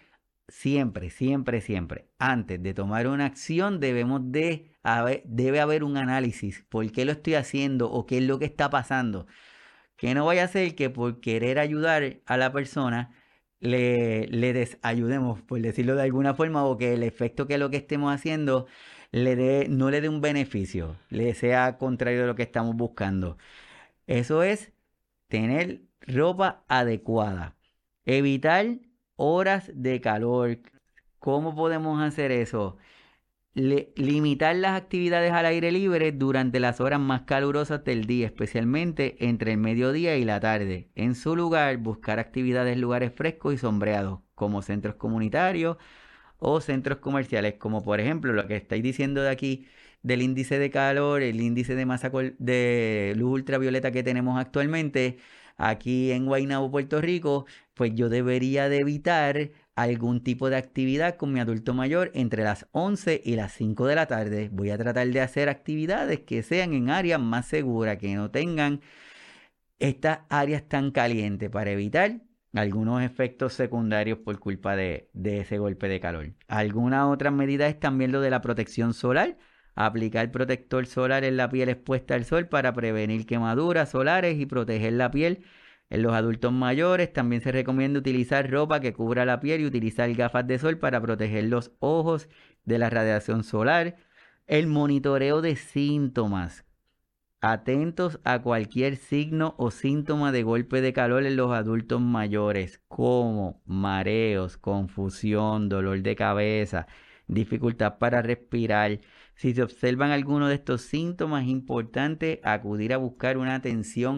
siempre, 0.47 1.09
siempre, 1.11 1.61
siempre, 1.61 2.09
antes 2.19 2.61
de 2.63 2.73
tomar 2.73 3.07
una 3.07 3.25
acción 3.25 3.79
debemos 3.79 4.21
de, 4.31 4.71
debe 5.25 5.59
haber 5.59 5.83
un 5.83 5.97
análisis. 5.97 6.65
¿Por 6.69 6.91
qué 6.91 7.05
lo 7.05 7.11
estoy 7.11 7.35
haciendo 7.35 7.91
o 7.91 8.05
qué 8.07 8.17
es 8.17 8.23
lo 8.23 8.39
que 8.39 8.45
está 8.45 8.69
pasando? 8.71 9.27
Que 9.97 10.13
no 10.15 10.25
vaya 10.25 10.45
a 10.45 10.47
ser 10.47 10.75
que 10.75 10.89
por 10.89 11.19
querer 11.21 11.59
ayudar 11.59 12.21
a 12.25 12.37
la 12.37 12.51
persona, 12.51 13.11
le, 13.59 14.27
le 14.27 14.53
desayudemos, 14.53 15.41
por 15.41 15.61
decirlo 15.61 15.95
de 15.95 16.03
alguna 16.03 16.33
forma, 16.35 16.65
o 16.65 16.77
que 16.77 16.93
el 16.93 17.03
efecto 17.03 17.47
que 17.47 17.57
lo 17.57 17.69
que 17.69 17.77
estemos 17.77 18.13
haciendo 18.13 18.67
le 19.11 19.35
dé, 19.35 19.67
no 19.69 19.89
le 19.91 20.01
dé 20.01 20.09
un 20.09 20.21
beneficio, 20.21 20.97
le 21.09 21.33
sea 21.33 21.77
contrario 21.77 22.21
de 22.21 22.27
lo 22.27 22.35
que 22.35 22.43
estamos 22.43 22.75
buscando. 22.75 23.37
Eso 24.07 24.43
es 24.43 24.73
tener 25.27 25.81
ropa 26.01 26.65
adecuada, 26.67 27.57
evitar 28.05 28.79
horas 29.15 29.71
de 29.73 30.01
calor. 30.01 30.59
¿Cómo 31.19 31.55
podemos 31.55 32.01
hacer 32.01 32.31
eso? 32.31 32.77
Limitar 33.57 34.55
las 34.55 34.79
actividades 34.79 35.31
al 35.31 35.47
aire 35.47 35.71
libre 35.71 36.11
durante 36.11 36.59
las 36.59 36.79
horas 36.79 36.99
más 36.99 37.21
calurosas 37.23 37.83
del 37.83 38.05
día, 38.05 38.27
especialmente 38.27 39.15
entre 39.19 39.53
el 39.53 39.57
mediodía 39.57 40.15
y 40.15 40.25
la 40.25 40.39
tarde. 40.39 40.89
En 40.95 41.15
su 41.15 41.35
lugar, 41.35 41.77
buscar 41.77 42.19
actividades 42.19 42.73
en 42.73 42.81
lugares 42.81 43.11
frescos 43.15 43.55
y 43.55 43.57
sombreados, 43.57 44.19
como 44.35 44.61
centros 44.61 44.95
comunitarios 44.95 45.77
o 46.37 46.61
centros 46.61 46.99
comerciales, 46.99 47.55
como 47.55 47.83
por 47.83 47.99
ejemplo 47.99 48.31
lo 48.33 48.47
que 48.47 48.57
estáis 48.57 48.83
diciendo 48.83 49.23
de 49.23 49.31
aquí 49.31 49.67
del 50.03 50.21
índice 50.21 50.59
de 50.59 50.69
calor, 50.69 51.23
el 51.23 51.41
índice 51.41 51.73
de 51.75 51.85
masa 51.87 52.11
de 52.37 53.13
luz 53.17 53.33
ultravioleta 53.33 53.91
que 53.91 54.03
tenemos 54.03 54.39
actualmente 54.39 55.17
aquí 55.57 56.11
en 56.11 56.27
Guaynabo, 56.27 56.69
Puerto 56.69 57.01
Rico, 57.01 57.47
pues 57.73 57.93
yo 57.95 58.09
debería 58.09 58.69
de 58.69 58.77
evitar 58.79 59.49
algún 59.77 60.23
tipo 60.23 60.49
de 60.49 60.57
actividad 60.57 61.17
con 61.17 61.31
mi 61.31 61.39
adulto 61.39 61.75
mayor 61.75 62.09
entre 62.15 62.43
las 62.43 62.67
11 62.71 63.21
y 63.23 63.35
las 63.35 63.53
5 63.53 63.85
de 63.85 63.95
la 63.95 64.07
tarde. 64.07 64.49
Voy 64.51 64.71
a 64.71 64.77
tratar 64.77 65.07
de 65.07 65.21
hacer 65.21 65.49
actividades 65.49 66.21
que 66.21 66.41
sean 66.41 66.73
en 66.73 66.89
áreas 66.89 67.21
más 67.21 67.45
seguras, 67.45 67.97
que 67.99 68.15
no 68.15 68.31
tengan 68.31 68.81
estas 69.77 70.21
áreas 70.29 70.67
tan 70.67 70.89
calientes 70.89 71.51
para 71.51 71.69
evitar 71.69 72.21
algunos 72.55 73.03
efectos 73.03 73.53
secundarios 73.53 74.17
por 74.17 74.39
culpa 74.39 74.75
de, 74.75 75.11
ese 75.13 75.59
golpe 75.59 75.87
de 75.87 75.99
calor. 75.99 76.33
Algunas 76.47 77.05
otras 77.05 77.31
medidas 77.31 77.69
es 77.69 77.79
también 77.79 78.11
lo 78.11 78.19
de 78.19 78.31
la 78.31 78.41
protección 78.41 78.95
solar. 78.95 79.37
Aplicar 79.75 80.31
protector 80.31 80.87
solar 80.87 81.23
en 81.23 81.37
la 81.37 81.51
piel 81.51 81.69
expuesta 81.69 82.15
al 82.15 82.25
sol 82.25 82.47
para 82.47 82.73
prevenir 82.73 83.27
quemaduras 83.27 83.91
solares 83.91 84.39
y 84.39 84.47
proteger 84.47 84.93
la 84.93 85.11
piel 85.11 85.43
en 85.89 86.01
los 86.03 86.13
adultos 86.13 86.51
mayores 86.51 87.13
también 87.13 87.41
se 87.41 87.51
recomienda 87.51 87.99
utilizar 87.99 88.49
ropa 88.49 88.81
que 88.81 88.93
cubra 88.93 89.25
la 89.25 89.39
piel 89.39 89.61
y 89.61 89.65
utilizar 89.65 90.11
gafas 90.13 90.45
de 90.45 90.59
sol 90.59 90.77
para 90.77 91.01
proteger 91.01 91.45
los 91.45 91.71
ojos 91.79 92.27
de 92.65 92.77
la 92.77 92.89
radiación 92.89 93.43
solar. 93.43 93.95
El 94.47 94.67
monitoreo 94.67 95.41
de 95.41 95.55
síntomas. 95.55 96.65
Atentos 97.39 98.19
a 98.23 98.41
cualquier 98.41 98.97
signo 98.97 99.55
o 99.57 99.71
síntoma 99.71 100.31
de 100.31 100.43
golpe 100.43 100.81
de 100.81 100.91
calor 100.91 101.25
en 101.25 101.35
los 101.35 101.53
adultos 101.53 102.01
mayores, 102.01 102.81
como 102.87 103.61
mareos, 103.65 104.57
confusión, 104.57 105.69
dolor 105.69 106.01
de 106.01 106.15
cabeza, 106.15 106.87
dificultad 107.27 107.99
para 107.99 108.21
respirar. 108.21 108.99
Si 109.35 109.53
se 109.53 109.61
observan 109.61 110.11
alguno 110.11 110.47
de 110.47 110.55
estos 110.55 110.81
síntomas, 110.81 111.43
es 111.43 111.49
importante 111.49 112.41
acudir 112.43 112.91
a 112.93 112.97
buscar 112.97 113.37
una 113.37 113.55
atención 113.55 114.17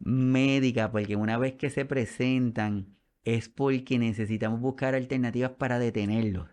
médica, 0.00 0.90
porque 0.90 1.16
una 1.16 1.38
vez 1.38 1.54
que 1.54 1.70
se 1.70 1.84
presentan 1.84 2.96
es 3.24 3.48
porque 3.48 3.98
necesitamos 3.98 4.60
buscar 4.60 4.94
alternativas 4.94 5.52
para 5.52 5.78
detenerlos. 5.78 6.48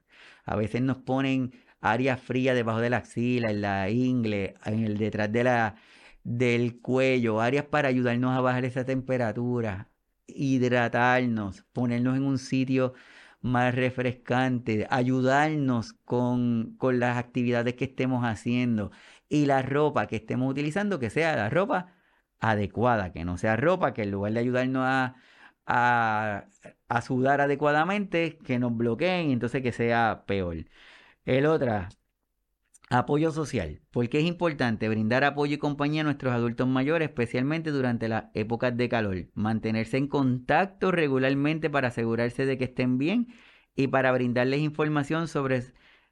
A 0.45 0.55
veces 0.55 0.81
nos 0.81 0.97
ponen 0.97 1.53
áreas 1.81 2.21
frías 2.21 2.55
debajo 2.55 2.81
de 2.81 2.89
la 2.89 2.97
axila, 2.97 3.51
en 3.51 3.61
la 3.61 3.89
ingle, 3.89 4.55
en 4.65 4.83
el 4.83 4.97
detrás 4.97 5.31
de 5.31 5.43
la, 5.43 5.75
del 6.23 6.81
cuello, 6.81 7.41
áreas 7.41 7.65
para 7.65 7.89
ayudarnos 7.89 8.37
a 8.37 8.41
bajar 8.41 8.65
esa 8.65 8.85
temperatura, 8.85 9.89
hidratarnos, 10.27 11.63
ponernos 11.73 12.17
en 12.17 12.23
un 12.23 12.37
sitio 12.39 12.93
más 13.41 13.73
refrescante, 13.75 14.87
ayudarnos 14.89 15.93
con, 15.93 16.75
con 16.77 16.99
las 16.99 17.17
actividades 17.17 17.75
que 17.75 17.85
estemos 17.85 18.25
haciendo 18.25 18.91
y 19.29 19.45
la 19.45 19.61
ropa 19.61 20.07
que 20.07 20.17
estemos 20.17 20.51
utilizando, 20.51 20.99
que 20.99 21.09
sea 21.09 21.35
la 21.35 21.49
ropa 21.49 21.96
adecuada, 22.39 23.11
que 23.11 23.25
no 23.25 23.37
sea 23.37 23.55
ropa 23.57 23.93
que 23.93 24.03
en 24.03 24.11
lugar 24.11 24.33
de 24.33 24.39
ayudarnos 24.39 24.83
a, 24.85 25.15
a 26.89 27.01
sudar 27.01 27.41
adecuadamente, 27.41 28.37
que 28.39 28.59
nos 28.59 28.75
bloqueen 28.75 29.29
y 29.29 29.33
entonces 29.33 29.61
que 29.61 29.71
sea 29.71 30.23
peor. 30.27 30.65
El 31.25 31.45
otra, 31.45 31.89
apoyo 32.89 33.31
social. 33.31 33.81
porque 33.91 34.19
es 34.19 34.25
importante 34.25 34.89
brindar 34.89 35.23
apoyo 35.23 35.55
y 35.55 35.57
compañía 35.57 36.01
a 36.01 36.03
nuestros 36.05 36.33
adultos 36.33 36.67
mayores, 36.67 37.09
especialmente 37.09 37.71
durante 37.71 38.07
las 38.07 38.25
épocas 38.33 38.75
de 38.77 38.89
calor? 38.89 39.27
Mantenerse 39.33 39.97
en 39.97 40.07
contacto 40.07 40.91
regularmente 40.91 41.69
para 41.69 41.89
asegurarse 41.89 42.45
de 42.45 42.57
que 42.57 42.65
estén 42.65 42.97
bien 42.97 43.27
y 43.75 43.87
para 43.87 44.11
brindarles 44.11 44.61
información 44.61 45.27
sobre 45.27 45.63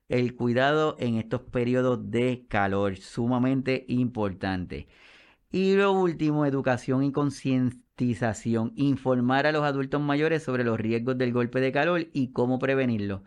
el 0.10 0.36
cuidado 0.36 0.96
en 1.00 1.16
estos 1.16 1.42
periodos 1.42 2.12
de 2.12 2.46
calor, 2.50 2.98
sumamente 2.98 3.86
importante. 3.88 4.88
Y 5.58 5.76
lo 5.76 5.94
último, 5.94 6.46
educación 6.46 7.02
y 7.06 7.13
concientización. 7.13 8.74
Informar 8.76 9.48
a 9.48 9.54
los 9.54 9.63
adultos 9.63 10.02
mayores 10.02 10.44
sobre 10.44 10.65
los 10.65 10.78
riesgos 10.78 11.18
del 11.18 11.32
golpe 11.32 11.62
de 11.62 11.72
calor 11.72 12.10
y 12.12 12.34
cómo 12.34 12.60
prevenirlo. 12.60 13.24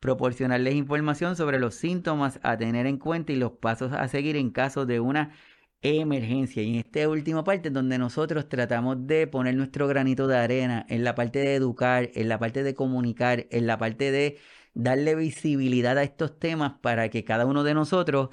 Proporcionarles 0.00 0.74
información 0.74 1.36
sobre 1.36 1.60
los 1.60 1.76
síntomas 1.76 2.40
a 2.42 2.56
tener 2.56 2.86
en 2.86 2.98
cuenta 2.98 3.30
y 3.30 3.36
los 3.36 3.52
pasos 3.52 3.92
a 3.92 4.08
seguir 4.08 4.34
en 4.34 4.50
caso 4.50 4.86
de 4.86 4.98
una 4.98 5.36
emergencia. 5.80 6.64
Y 6.64 6.70
en 6.70 6.74
esta 6.80 7.08
última 7.08 7.44
parte 7.44 7.70
donde 7.70 7.96
nosotros 7.96 8.48
tratamos 8.48 9.06
de 9.06 9.28
poner 9.28 9.54
nuestro 9.54 9.86
granito 9.86 10.26
de 10.26 10.36
arena 10.36 10.84
en 10.88 11.04
la 11.04 11.14
parte 11.14 11.38
de 11.38 11.54
educar, 11.54 12.10
en 12.14 12.28
la 12.28 12.40
parte 12.40 12.64
de 12.64 12.74
comunicar, 12.74 13.46
en 13.52 13.68
la 13.68 13.78
parte 13.78 14.10
de 14.10 14.38
darle 14.74 15.14
visibilidad 15.14 15.96
a 15.96 16.02
estos 16.02 16.40
temas 16.40 16.72
para 16.80 17.08
que 17.08 17.22
cada 17.22 17.46
uno 17.46 17.62
de 17.62 17.74
nosotros 17.74 18.30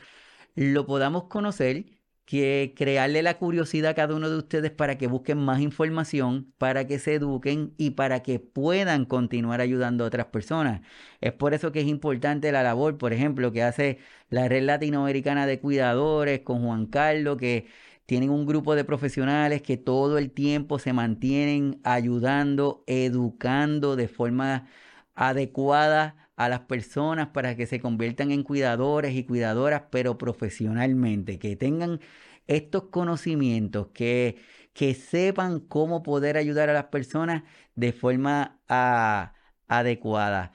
lo 0.56 0.88
podamos 0.88 1.26
conocer 1.26 1.95
que 2.26 2.74
crearle 2.76 3.22
la 3.22 3.38
curiosidad 3.38 3.92
a 3.92 3.94
cada 3.96 4.16
uno 4.16 4.30
de 4.30 4.38
ustedes 4.38 4.72
para 4.72 4.98
que 4.98 5.08
busquen 5.08 5.38
más 5.38 5.62
información, 5.62 6.52
para 6.58 6.88
que 6.88 6.98
se 7.00 7.16
eduquen 7.16 7.74
y 7.78 7.92
para 7.92 8.24
que 8.24 8.40
puedan 8.40 9.06
continuar 9.06 9.62
ayudando 9.62 10.04
a 10.04 10.08
otras 10.08 10.28
personas. 10.28 10.82
Es 11.22 11.34
por 11.34 11.54
eso 11.54 11.72
que 11.72 11.82
es 11.82 11.88
importante 11.88 12.52
la 12.52 12.64
labor, 12.64 12.98
por 12.98 13.14
ejemplo, 13.14 13.52
que 13.52 13.64
hace 13.64 14.00
la 14.30 14.48
Red 14.48 14.64
Latinoamericana 14.64 15.46
de 15.46 15.60
Cuidadores 15.60 16.40
con 16.42 16.64
Juan 16.64 16.88
Carlos, 16.88 17.38
que 17.38 17.68
tienen 18.06 18.30
un 18.32 18.46
grupo 18.46 18.76
de 18.76 18.84
profesionales 18.84 19.62
que 19.62 19.78
todo 19.78 20.18
el 20.18 20.32
tiempo 20.32 20.80
se 20.80 20.94
mantienen 20.94 21.80
ayudando, 21.84 22.84
educando 22.88 23.96
de 23.96 24.08
forma 24.08 24.68
adecuada 25.16 26.25
a 26.36 26.50
las 26.50 26.62
personas 26.62 27.30
para 27.30 27.56
que 27.56 27.66
se 27.66 27.80
conviertan 27.80 28.32
en 28.32 28.44
cuidadores 28.44 29.16
y 29.16 29.24
cuidadoras, 29.26 29.84
pero 29.92 30.18
profesionalmente, 30.18 31.40
que 31.40 31.56
tengan 31.56 32.00
estos 32.48 32.84
conocimientos, 32.90 33.88
que, 33.94 34.38
que 34.74 34.94
sepan 34.96 35.60
cómo 35.60 36.04
poder 36.04 36.38
ayudar 36.38 36.70
a 36.70 36.74
las 36.74 36.86
personas 36.86 37.44
de 37.76 37.94
forma 37.94 38.60
ah, 38.70 39.34
adecuada. 39.68 40.52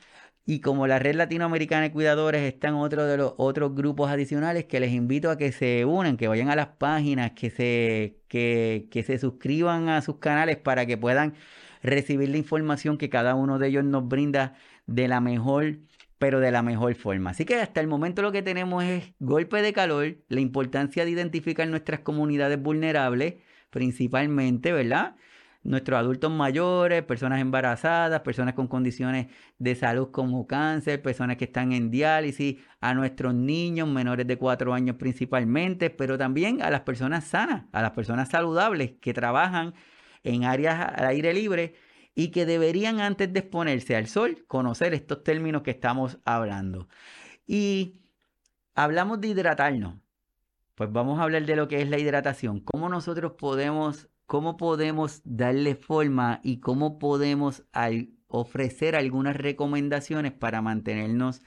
Y 0.46 0.60
como 0.60 0.86
la 0.86 0.98
Red 0.98 1.14
Latinoamericana 1.14 1.82
de 1.82 1.92
Cuidadores 1.92 2.42
están 2.42 2.74
otro 2.74 3.04
de 3.06 3.16
los 3.16 3.34
otros 3.36 3.74
grupos 3.74 4.10
adicionales 4.10 4.64
que 4.64 4.80
les 4.80 4.92
invito 4.92 5.30
a 5.30 5.38
que 5.38 5.52
se 5.52 5.84
unan, 5.84 6.16
que 6.16 6.28
vayan 6.28 6.50
a 6.50 6.56
las 6.56 6.68
páginas, 6.68 7.32
que 7.32 7.50
se, 7.50 8.20
que, 8.28 8.88
que 8.90 9.02
se 9.04 9.18
suscriban 9.18 9.88
a 9.88 10.02
sus 10.02 10.18
canales 10.18 10.56
para 10.56 10.86
que 10.86 10.96
puedan 10.98 11.34
recibir 11.82 12.28
la 12.30 12.38
información 12.38 12.98
que 12.98 13.10
cada 13.10 13.34
uno 13.34 13.58
de 13.58 13.68
ellos 13.68 13.84
nos 13.84 14.08
brinda 14.08 14.54
de 14.86 15.08
la 15.08 15.20
mejor, 15.20 15.78
pero 16.18 16.40
de 16.40 16.50
la 16.50 16.62
mejor 16.62 16.94
forma. 16.94 17.30
Así 17.30 17.44
que 17.44 17.56
hasta 17.56 17.80
el 17.80 17.86
momento 17.86 18.22
lo 18.22 18.32
que 18.32 18.42
tenemos 18.42 18.84
es 18.84 19.14
golpe 19.20 19.62
de 19.62 19.72
calor, 19.72 20.18
la 20.28 20.40
importancia 20.40 21.04
de 21.04 21.10
identificar 21.10 21.66
nuestras 21.66 22.00
comunidades 22.00 22.60
vulnerables, 22.62 23.36
principalmente, 23.70 24.72
¿verdad? 24.72 25.16
Nuestros 25.62 25.98
adultos 25.98 26.30
mayores, 26.30 27.02
personas 27.02 27.40
embarazadas, 27.40 28.20
personas 28.20 28.54
con 28.54 28.66
condiciones 28.66 29.26
de 29.58 29.74
salud 29.74 30.10
como 30.10 30.46
cáncer, 30.46 31.02
personas 31.02 31.36
que 31.36 31.44
están 31.44 31.72
en 31.72 31.90
diálisis, 31.90 32.56
a 32.80 32.94
nuestros 32.94 33.34
niños 33.34 33.88
menores 33.88 34.26
de 34.26 34.36
4 34.36 34.74
años 34.74 34.96
principalmente, 34.96 35.90
pero 35.90 36.18
también 36.18 36.62
a 36.62 36.70
las 36.70 36.80
personas 36.80 37.24
sanas, 37.24 37.64
a 37.72 37.82
las 37.82 37.90
personas 37.92 38.30
saludables 38.30 38.92
que 39.00 39.12
trabajan 39.12 39.74
en 40.24 40.44
áreas 40.44 40.92
al 40.94 41.06
aire 41.06 41.32
libre 41.32 41.74
y 42.14 42.28
que 42.28 42.46
deberían 42.46 43.00
antes 43.00 43.32
de 43.32 43.40
exponerse 43.40 43.96
al 43.96 44.06
sol 44.06 44.44
conocer 44.46 44.94
estos 44.94 45.22
términos 45.22 45.62
que 45.62 45.70
estamos 45.70 46.18
hablando. 46.24 46.88
Y 47.46 48.00
hablamos 48.74 49.20
de 49.20 49.28
hidratarnos. 49.28 49.94
Pues 50.74 50.90
vamos 50.92 51.18
a 51.18 51.24
hablar 51.24 51.44
de 51.44 51.56
lo 51.56 51.68
que 51.68 51.82
es 51.82 51.88
la 51.90 51.98
hidratación. 51.98 52.60
Cómo 52.60 52.88
nosotros 52.88 53.32
podemos, 53.32 54.08
cómo 54.26 54.56
podemos 54.56 55.20
darle 55.24 55.74
forma 55.74 56.40
y 56.42 56.60
cómo 56.60 56.98
podemos 56.98 57.64
ofrecer 58.28 58.96
algunas 58.96 59.36
recomendaciones 59.36 60.32
para 60.32 60.62
mantenernos 60.62 61.42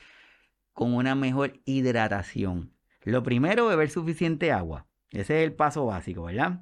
con 0.73 0.93
una 0.93 1.15
mejor 1.15 1.59
hidratación. 1.65 2.73
Lo 3.03 3.23
primero, 3.23 3.67
beber 3.67 3.89
suficiente 3.89 4.51
agua. 4.51 4.87
Ese 5.09 5.39
es 5.39 5.47
el 5.47 5.53
paso 5.53 5.85
básico, 5.85 6.23
¿verdad? 6.23 6.61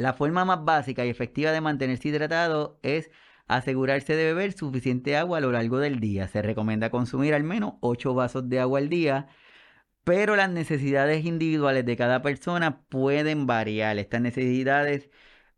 La 0.00 0.14
forma 0.14 0.46
más 0.46 0.64
básica 0.64 1.04
y 1.04 1.10
efectiva 1.10 1.52
de 1.52 1.60
mantenerse 1.60 2.08
hidratado 2.08 2.78
es 2.82 3.10
asegurarse 3.46 4.16
de 4.16 4.24
beber 4.24 4.54
suficiente 4.54 5.14
agua 5.14 5.36
a 5.36 5.40
lo 5.42 5.52
largo 5.52 5.78
del 5.78 6.00
día. 6.00 6.26
Se 6.26 6.40
recomienda 6.40 6.88
consumir 6.88 7.34
al 7.34 7.44
menos 7.44 7.74
8 7.80 8.14
vasos 8.14 8.48
de 8.48 8.60
agua 8.60 8.78
al 8.78 8.88
día, 8.88 9.28
pero 10.02 10.36
las 10.36 10.50
necesidades 10.50 11.26
individuales 11.26 11.84
de 11.84 11.98
cada 11.98 12.22
persona 12.22 12.80
pueden 12.88 13.46
variar. 13.46 13.98
Estas 13.98 14.22
necesidades, 14.22 15.10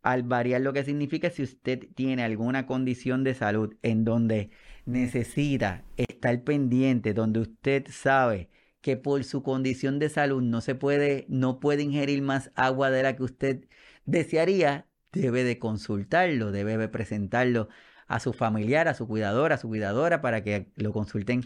al 0.02 0.24
variar 0.24 0.60
lo 0.62 0.72
que 0.72 0.82
significa 0.82 1.30
si 1.30 1.44
usted 1.44 1.86
tiene 1.94 2.24
alguna 2.24 2.66
condición 2.66 3.22
de 3.22 3.34
salud 3.34 3.76
en 3.82 4.04
donde 4.04 4.50
necesita 4.86 5.84
estar 5.96 6.42
pendiente, 6.42 7.14
donde 7.14 7.38
usted 7.38 7.86
sabe 7.88 8.50
que 8.80 8.96
por 8.96 9.22
su 9.22 9.44
condición 9.44 10.00
de 10.00 10.08
salud 10.08 10.42
no 10.42 10.60
se 10.60 10.74
puede, 10.74 11.26
no 11.28 11.60
puede 11.60 11.84
ingerir 11.84 12.22
más 12.22 12.50
agua 12.56 12.90
de 12.90 13.04
la 13.04 13.14
que 13.14 13.22
usted 13.22 13.64
desearía, 14.04 14.86
debe 15.12 15.44
de 15.44 15.58
consultarlo, 15.58 16.52
debe 16.52 16.76
de 16.76 16.88
presentarlo 16.88 17.68
a 18.06 18.20
su 18.20 18.32
familiar, 18.32 18.88
a 18.88 18.94
su 18.94 19.06
cuidador, 19.06 19.52
a 19.52 19.58
su 19.58 19.68
cuidadora 19.68 20.20
para 20.20 20.42
que 20.42 20.70
lo 20.76 20.92
consulten 20.92 21.42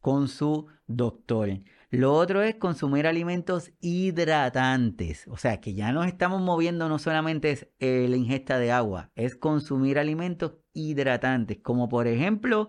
con 0.00 0.28
su 0.28 0.68
doctor. 0.86 1.48
Lo 1.90 2.12
otro 2.12 2.42
es 2.42 2.56
consumir 2.56 3.06
alimentos 3.06 3.72
hidratantes, 3.80 5.26
o 5.28 5.36
sea 5.36 5.60
que 5.60 5.74
ya 5.74 5.92
nos 5.92 6.06
estamos 6.06 6.42
moviendo 6.42 6.88
no 6.88 6.98
solamente 6.98 7.52
es 7.52 7.68
eh, 7.78 8.06
la 8.08 8.16
ingesta 8.16 8.58
de 8.58 8.72
agua, 8.72 9.12
es 9.14 9.36
consumir 9.36 9.98
alimentos 9.98 10.54
hidratantes, 10.72 11.58
como 11.62 11.88
por 11.88 12.08
ejemplo 12.08 12.68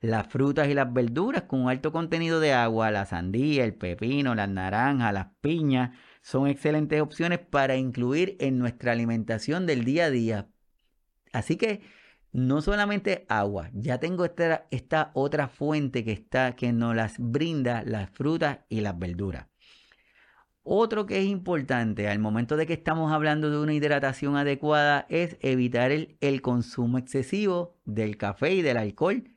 las 0.00 0.26
frutas 0.26 0.68
y 0.68 0.74
las 0.74 0.92
verduras 0.92 1.42
con 1.42 1.68
alto 1.68 1.92
contenido 1.92 2.40
de 2.40 2.52
agua, 2.52 2.90
la 2.90 3.06
sandía, 3.06 3.64
el 3.64 3.74
pepino, 3.74 4.34
las 4.34 4.48
naranjas, 4.48 5.14
las 5.14 5.28
piñas, 5.40 5.96
son 6.24 6.46
excelentes 6.46 7.02
opciones 7.02 7.38
para 7.38 7.76
incluir 7.76 8.38
en 8.40 8.58
nuestra 8.58 8.92
alimentación 8.92 9.66
del 9.66 9.84
día 9.84 10.06
a 10.06 10.10
día. 10.10 10.48
Así 11.34 11.56
que 11.56 11.82
no 12.32 12.62
solamente 12.62 13.26
agua, 13.28 13.68
ya 13.74 14.00
tengo 14.00 14.24
esta, 14.24 15.10
otra 15.12 15.48
fuente 15.48 16.02
que, 16.02 16.12
está, 16.12 16.56
que 16.56 16.72
nos 16.72 16.96
las 16.96 17.16
brinda 17.18 17.82
las 17.84 18.08
frutas 18.08 18.60
y 18.70 18.80
las 18.80 18.98
verduras. 18.98 19.48
Otro 20.62 21.04
que 21.04 21.20
es 21.20 21.26
importante 21.26 22.08
al 22.08 22.18
momento 22.20 22.56
de 22.56 22.66
que 22.66 22.72
estamos 22.72 23.12
hablando 23.12 23.50
de 23.50 23.58
una 23.58 23.74
hidratación 23.74 24.38
adecuada 24.38 25.04
es 25.10 25.36
evitar 25.42 25.92
el 25.92 26.40
consumo 26.40 26.96
excesivo 26.96 27.76
del 27.84 28.16
café 28.16 28.54
y 28.54 28.62
del 28.62 28.78
alcohol 28.78 29.33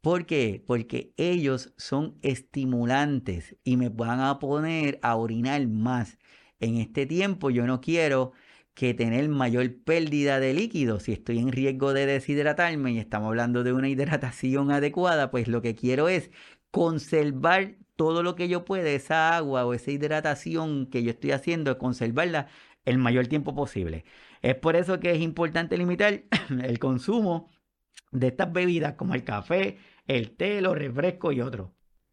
¿Por 0.00 0.24
qué? 0.24 0.62
Porque 0.66 1.12
ellos 1.18 1.74
son 1.76 2.18
estimulantes 2.22 3.56
y 3.64 3.76
me 3.76 3.90
van 3.90 4.20
a 4.20 4.38
poner 4.38 4.98
a 5.02 5.16
orinar 5.16 5.66
más. 5.68 6.18
En 6.58 6.76
este 6.76 7.04
tiempo 7.06 7.50
yo 7.50 7.66
no 7.66 7.80
quiero 7.82 8.32
que 8.74 8.94
tener 8.94 9.28
mayor 9.28 9.74
pérdida 9.84 10.40
de 10.40 10.54
líquido. 10.54 11.00
Si 11.00 11.12
estoy 11.12 11.38
en 11.38 11.52
riesgo 11.52 11.92
de 11.92 12.06
deshidratarme 12.06 12.92
y 12.92 12.98
estamos 12.98 13.28
hablando 13.28 13.62
de 13.62 13.72
una 13.74 13.88
hidratación 13.90 14.70
adecuada, 14.70 15.30
pues 15.30 15.48
lo 15.48 15.60
que 15.62 15.74
quiero 15.74 16.08
es 16.08 16.30
conservar 16.70 17.76
todo 17.96 18.22
lo 18.22 18.36
que 18.36 18.48
yo 18.48 18.64
pueda, 18.64 18.88
esa 18.90 19.36
agua 19.36 19.66
o 19.66 19.74
esa 19.74 19.90
hidratación 19.90 20.86
que 20.86 21.02
yo 21.02 21.10
estoy 21.10 21.32
haciendo, 21.32 21.76
conservarla 21.78 22.48
el 22.86 22.96
mayor 22.98 23.26
tiempo 23.26 23.54
posible. 23.54 24.04
Es 24.42 24.54
por 24.54 24.76
eso 24.76 25.00
que 25.00 25.12
es 25.12 25.20
importante 25.20 25.76
limitar 25.76 26.22
el 26.64 26.78
consumo 26.78 27.50
de 28.12 28.28
estas 28.28 28.52
bebidas 28.52 28.94
como 28.94 29.14
el 29.14 29.24
café, 29.24 29.78
el 30.16 30.36
té, 30.36 30.60
los 30.60 30.76
refrescos 30.76 31.34
y 31.34 31.40
otros. 31.40 31.70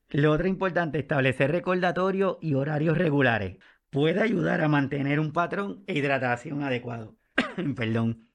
Lo 0.10 0.32
otro 0.32 0.48
importante, 0.48 1.00
establecer 1.00 1.52
recordatorios 1.52 2.38
y 2.42 2.54
horarios 2.54 2.98
regulares. 2.98 3.58
Puede 3.90 4.22
ayudar 4.22 4.62
a 4.62 4.68
mantener 4.68 5.20
un 5.20 5.34
patrón 5.34 5.84
de 5.86 5.96
hidratación 5.96 6.62
adecuado. 6.62 7.18
Perdón. 7.76 8.30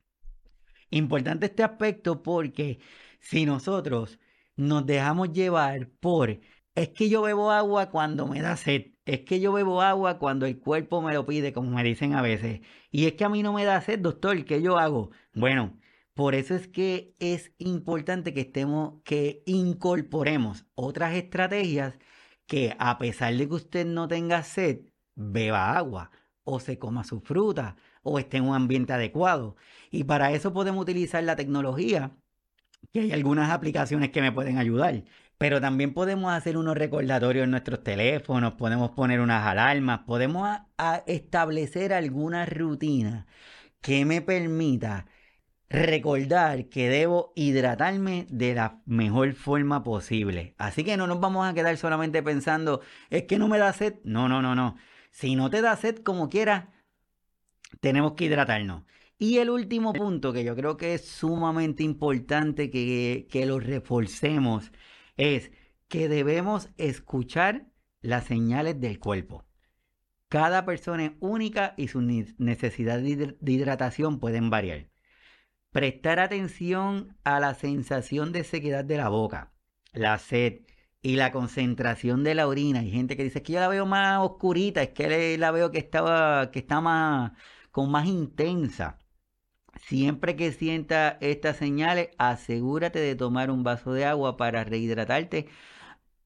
Importante 0.90 1.46
este 1.46 1.62
aspecto 1.62 2.22
porque 2.22 2.80
si 3.20 3.46
nosotros 3.46 4.18
nos 4.56 4.84
dejamos 4.84 5.32
llevar 5.32 5.88
por 6.00 6.40
es 6.74 6.88
que 6.88 7.08
yo 7.08 7.22
bebo 7.22 7.52
agua 7.52 7.90
cuando 7.90 8.26
me 8.26 8.40
da 8.42 8.56
sed, 8.56 8.86
es 9.04 9.20
que 9.20 9.40
yo 9.40 9.52
bebo 9.52 9.80
agua 9.80 10.18
cuando 10.18 10.46
el 10.46 10.58
cuerpo 10.58 11.02
me 11.02 11.14
lo 11.14 11.24
pide, 11.24 11.52
como 11.52 11.70
me 11.70 11.84
dicen 11.84 12.14
a 12.14 12.22
veces, 12.22 12.60
y 12.90 13.06
es 13.06 13.12
que 13.14 13.24
a 13.24 13.28
mí 13.28 13.42
no 13.42 13.52
me 13.52 13.64
da 13.64 13.80
sed, 13.80 14.00
doctor, 14.00 14.44
¿qué 14.44 14.60
yo 14.62 14.78
hago? 14.78 15.10
Bueno, 15.34 15.78
Por 16.14 16.34
eso 16.34 16.54
es 16.54 16.68
que 16.68 17.14
es 17.20 17.52
importante 17.58 18.34
que 18.34 18.42
estemos, 18.42 19.00
que 19.04 19.42
incorporemos 19.46 20.66
otras 20.74 21.14
estrategias 21.14 21.98
que 22.46 22.76
a 22.78 22.98
pesar 22.98 23.34
de 23.34 23.48
que 23.48 23.54
usted 23.54 23.86
no 23.86 24.08
tenga 24.08 24.42
sed, 24.42 24.80
beba 25.14 25.76
agua 25.76 26.10
o 26.44 26.60
se 26.60 26.78
coma 26.78 27.04
su 27.04 27.20
fruta 27.20 27.76
o 28.02 28.18
esté 28.18 28.38
en 28.38 28.44
un 28.48 28.54
ambiente 28.54 28.92
adecuado. 28.92 29.56
Y 29.90 30.04
para 30.04 30.32
eso 30.32 30.52
podemos 30.52 30.82
utilizar 30.82 31.22
la 31.24 31.36
tecnología, 31.36 32.16
que 32.92 33.00
hay 33.00 33.12
algunas 33.12 33.50
aplicaciones 33.50 34.10
que 34.10 34.22
me 34.22 34.32
pueden 34.32 34.58
ayudar. 34.58 35.04
Pero 35.38 35.60
también 35.60 35.94
podemos 35.94 36.32
hacer 36.32 36.56
unos 36.56 36.76
recordatorios 36.76 37.44
en 37.44 37.50
nuestros 37.52 37.82
teléfonos, 37.82 38.54
podemos 38.54 38.90
poner 38.92 39.20
unas 39.20 39.46
alarmas, 39.46 40.00
podemos 40.06 40.48
establecer 41.06 41.92
alguna 41.92 42.46
rutina 42.46 43.26
que 43.80 44.04
me 44.04 44.20
permita 44.22 45.06
recordar 45.72 46.68
que 46.68 46.90
debo 46.90 47.32
hidratarme 47.34 48.26
de 48.28 48.54
la 48.54 48.82
mejor 48.84 49.32
forma 49.32 49.82
posible. 49.82 50.54
Así 50.58 50.84
que 50.84 50.98
no 50.98 51.06
nos 51.06 51.18
vamos 51.18 51.48
a 51.48 51.54
quedar 51.54 51.76
solamente 51.78 52.22
pensando, 52.22 52.82
es 53.08 53.24
que 53.24 53.38
no 53.38 53.48
me 53.48 53.58
da 53.58 53.72
sed. 53.72 53.94
No, 54.04 54.28
no, 54.28 54.42
no, 54.42 54.54
no. 54.54 54.76
Si 55.10 55.34
no 55.34 55.48
te 55.48 55.62
da 55.62 55.74
sed 55.76 55.98
como 55.98 56.28
quieras, 56.28 56.66
tenemos 57.80 58.12
que 58.12 58.26
hidratarnos. 58.26 58.84
Y 59.18 59.38
el 59.38 59.48
último 59.48 59.94
punto 59.94 60.32
que 60.32 60.44
yo 60.44 60.54
creo 60.54 60.76
que 60.76 60.94
es 60.94 61.06
sumamente 61.06 61.82
importante 61.82 62.70
que, 62.70 63.26
que 63.30 63.46
lo 63.46 63.58
reforcemos 63.58 64.72
es 65.16 65.52
que 65.88 66.08
debemos 66.08 66.68
escuchar 66.76 67.66
las 68.02 68.24
señales 68.24 68.78
del 68.80 68.98
cuerpo. 68.98 69.46
Cada 70.28 70.66
persona 70.66 71.06
es 71.06 71.12
única 71.20 71.74
y 71.78 71.88
sus 71.88 72.02
necesidades 72.02 73.36
de 73.40 73.52
hidratación 73.52 74.18
pueden 74.18 74.50
variar. 74.50 74.91
Prestar 75.72 76.20
atención 76.20 77.16
a 77.24 77.40
la 77.40 77.54
sensación 77.54 78.32
de 78.32 78.44
sequedad 78.44 78.84
de 78.84 78.98
la 78.98 79.08
boca, 79.08 79.54
la 79.92 80.18
sed 80.18 80.60
y 81.00 81.16
la 81.16 81.32
concentración 81.32 82.24
de 82.24 82.34
la 82.34 82.46
orina. 82.46 82.80
Hay 82.80 82.90
gente 82.90 83.16
que 83.16 83.24
dice 83.24 83.42
que 83.42 83.54
yo 83.54 83.60
la 83.60 83.68
veo 83.68 83.86
más 83.86 84.20
oscurita, 84.20 84.82
es 84.82 84.90
que 84.90 85.38
la 85.38 85.50
veo 85.50 85.70
que, 85.70 85.78
estaba, 85.78 86.50
que 86.50 86.58
está 86.60 86.80
más, 86.82 87.32
con 87.70 87.90
más 87.90 88.06
intensa. 88.06 88.98
Siempre 89.80 90.36
que 90.36 90.52
sienta 90.52 91.18
estas 91.20 91.56
señales, 91.56 92.10
asegúrate 92.18 93.00
de 93.00 93.16
tomar 93.16 93.50
un 93.50 93.64
vaso 93.64 93.94
de 93.94 94.04
agua 94.04 94.36
para 94.36 94.64
rehidratarte 94.64 95.48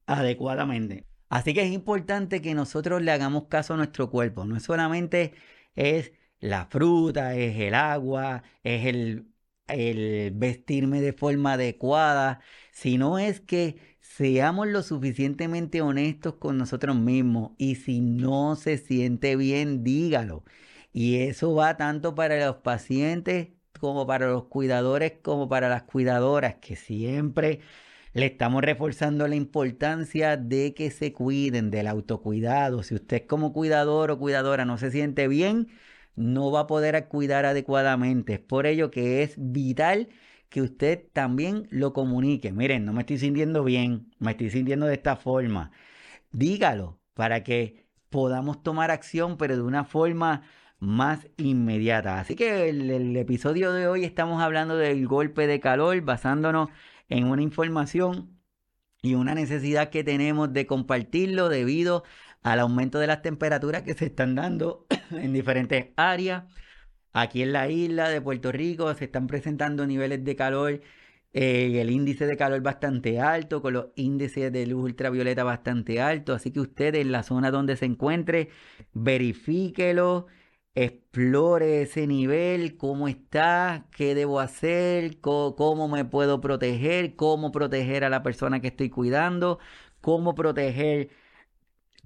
adecuadamente. 0.06 1.06
Así 1.28 1.54
que 1.54 1.62
es 1.62 1.72
importante 1.72 2.42
que 2.42 2.54
nosotros 2.54 3.02
le 3.02 3.12
hagamos 3.12 3.46
caso 3.48 3.74
a 3.74 3.76
nuestro 3.76 4.10
cuerpo. 4.10 4.44
No 4.44 4.60
solamente 4.60 5.34
es 5.76 6.12
la 6.40 6.66
fruta, 6.66 7.34
es 7.36 7.58
el 7.60 7.74
agua, 7.74 8.42
es 8.62 8.86
el, 8.86 9.32
el 9.68 10.32
vestirme 10.32 11.00
de 11.00 11.12
forma 11.12 11.54
adecuada, 11.54 12.40
sino 12.72 13.18
es 13.18 13.40
que 13.40 13.76
seamos 14.00 14.68
lo 14.68 14.82
suficientemente 14.82 15.82
honestos 15.82 16.34
con 16.36 16.58
nosotros 16.58 16.96
mismos. 16.96 17.52
Y 17.58 17.76
si 17.76 18.00
no 18.00 18.56
se 18.56 18.78
siente 18.78 19.36
bien, 19.36 19.84
dígalo. 19.84 20.44
Y 20.92 21.16
eso 21.18 21.54
va 21.54 21.76
tanto 21.76 22.14
para 22.14 22.44
los 22.46 22.56
pacientes 22.56 23.48
como 23.78 24.06
para 24.06 24.28
los 24.28 24.44
cuidadores, 24.44 25.14
como 25.22 25.48
para 25.48 25.68
las 25.68 25.82
cuidadoras, 25.82 26.56
que 26.56 26.76
siempre 26.76 27.60
le 28.14 28.26
estamos 28.26 28.62
reforzando 28.62 29.28
la 29.28 29.36
importancia 29.36 30.38
de 30.38 30.72
que 30.74 30.90
se 30.90 31.12
cuiden 31.12 31.70
del 31.70 31.86
autocuidado. 31.86 32.82
Si 32.82 32.94
usted 32.94 33.26
como 33.26 33.52
cuidador 33.52 34.10
o 34.10 34.18
cuidadora 34.18 34.64
no 34.64 34.78
se 34.78 34.90
siente 34.90 35.28
bien, 35.28 35.68
no 36.16 36.50
va 36.50 36.60
a 36.60 36.66
poder 36.66 37.08
cuidar 37.08 37.44
adecuadamente. 37.46 38.34
Es 38.34 38.40
por 38.40 38.66
ello 38.66 38.90
que 38.90 39.22
es 39.22 39.34
vital 39.38 40.08
que 40.48 40.62
usted 40.62 41.04
también 41.12 41.66
lo 41.70 41.92
comunique. 41.92 42.52
Miren, 42.52 42.84
no 42.84 42.92
me 42.92 43.00
estoy 43.00 43.18
sintiendo 43.18 43.64
bien, 43.64 44.10
me 44.18 44.32
estoy 44.32 44.50
sintiendo 44.50 44.86
de 44.86 44.94
esta 44.94 45.16
forma. 45.16 45.70
Dígalo 46.32 47.00
para 47.14 47.42
que 47.44 47.86
podamos 48.10 48.62
tomar 48.62 48.90
acción, 48.90 49.36
pero 49.36 49.56
de 49.56 49.62
una 49.62 49.84
forma 49.84 50.42
más 50.78 51.28
inmediata. 51.36 52.20
Así 52.20 52.34
que 52.36 52.68
el, 52.68 52.90
el, 52.90 53.16
episodio 53.16 53.72
de 53.72 53.88
hoy 53.88 54.04
estamos 54.04 54.42
hablando 54.42 54.76
del 54.76 55.06
golpe 55.06 55.46
de 55.46 55.60
calor 55.60 56.00
basándonos 56.02 56.68
en 57.08 57.26
una 57.26 57.42
información 57.42 58.36
y 59.02 59.14
una 59.14 59.34
necesidad 59.34 59.90
que 59.90 60.04
tenemos 60.04 60.52
de 60.52 60.66
compartirlo 60.66 61.48
debido 61.48 62.04
al 62.46 62.60
aumento 62.60 63.00
de 63.00 63.08
las 63.08 63.22
temperaturas 63.22 63.82
que 63.82 63.94
se 63.94 64.06
están 64.06 64.36
dando 64.36 64.86
en 65.10 65.32
diferentes 65.32 65.88
áreas. 65.96 66.44
Aquí 67.12 67.42
en 67.42 67.52
la 67.52 67.68
isla 67.68 68.08
de 68.08 68.20
Puerto 68.20 68.52
Rico 68.52 68.92
se 68.94 69.06
están 69.06 69.26
presentando 69.26 69.86
niveles 69.86 70.24
de 70.24 70.36
calor 70.36 70.80
eh, 71.32 71.80
el 71.80 71.90
índice 71.90 72.26
de 72.26 72.36
calor 72.36 72.62
bastante 72.62 73.20
alto, 73.20 73.60
con 73.62 73.74
los 73.74 73.86
índices 73.96 74.52
de 74.52 74.66
luz 74.66 74.84
ultravioleta 74.84 75.44
bastante 75.44 76.00
altos. 76.00 76.36
Así 76.36 76.52
que 76.52 76.60
usted 76.60 76.94
en 76.94 77.12
la 77.12 77.22
zona 77.24 77.50
donde 77.50 77.76
se 77.76 77.86
encuentre, 77.86 78.50
verifíquelo 78.92 80.26
explore 80.76 81.82
ese 81.82 82.06
nivel, 82.06 82.76
cómo 82.76 83.08
está, 83.08 83.86
qué 83.96 84.14
debo 84.14 84.40
hacer, 84.40 85.20
cómo, 85.20 85.88
me 85.88 86.04
puedo 86.04 86.40
proteger, 86.40 87.16
cómo 87.16 87.50
proteger 87.52 88.04
a 88.04 88.10
la 88.10 88.22
persona 88.22 88.60
que 88.60 88.68
estoy 88.68 88.90
cuidando, 88.90 89.58
cómo 90.00 90.34
proteger, 90.34 91.10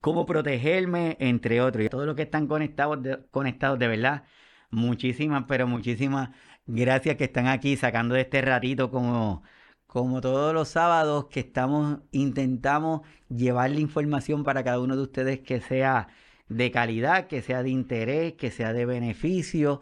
cómo 0.00 0.26
protegerme, 0.26 1.16
entre 1.20 1.60
otros. 1.60 1.84
Y 1.86 1.88
todos 1.88 2.06
los 2.06 2.16
que 2.16 2.22
están 2.22 2.46
conectados 2.46 3.02
de, 3.02 3.18
conectados 3.30 3.78
de 3.78 3.88
verdad, 3.88 4.24
muchísimas, 4.70 5.44
pero 5.48 5.66
muchísimas 5.66 6.30
gracias 6.66 7.16
que 7.16 7.24
están 7.24 7.46
aquí 7.48 7.76
sacando 7.76 8.14
de 8.14 8.22
este 8.22 8.40
ratito 8.42 8.90
como 8.90 9.42
como 9.86 10.20
todos 10.20 10.54
los 10.54 10.68
sábados 10.68 11.26
que 11.30 11.40
estamos 11.40 11.98
intentamos 12.12 13.00
llevar 13.28 13.70
la 13.70 13.80
información 13.80 14.44
para 14.44 14.62
cada 14.62 14.78
uno 14.80 14.96
de 14.96 15.02
ustedes 15.02 15.40
que 15.40 15.60
sea 15.60 16.08
de 16.48 16.70
calidad, 16.70 17.26
que 17.28 17.42
sea 17.42 17.62
de 17.62 17.70
interés, 17.70 18.34
que 18.34 18.50
sea 18.52 18.72
de 18.72 18.86
beneficio, 18.86 19.80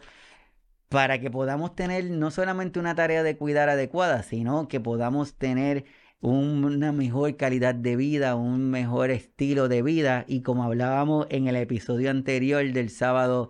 para 0.89 1.19
que 1.19 1.29
podamos 1.31 1.75
tener 1.75 2.05
no 2.11 2.31
solamente 2.31 2.79
una 2.79 2.95
tarea 2.95 3.23
de 3.23 3.37
cuidar 3.37 3.69
adecuada, 3.69 4.23
sino 4.23 4.67
que 4.67 4.79
podamos 4.79 5.35
tener 5.35 5.85
una 6.21 6.91
mejor 6.91 7.37
calidad 7.37 7.75
de 7.75 7.95
vida, 7.95 8.35
un 8.35 8.69
mejor 8.69 9.11
estilo 9.11 9.67
de 9.67 9.81
vida. 9.81 10.25
Y 10.27 10.41
como 10.41 10.63
hablábamos 10.63 11.27
en 11.29 11.47
el 11.47 11.55
episodio 11.55 12.11
anterior 12.11 12.63
del 12.73 12.89
sábado 12.89 13.49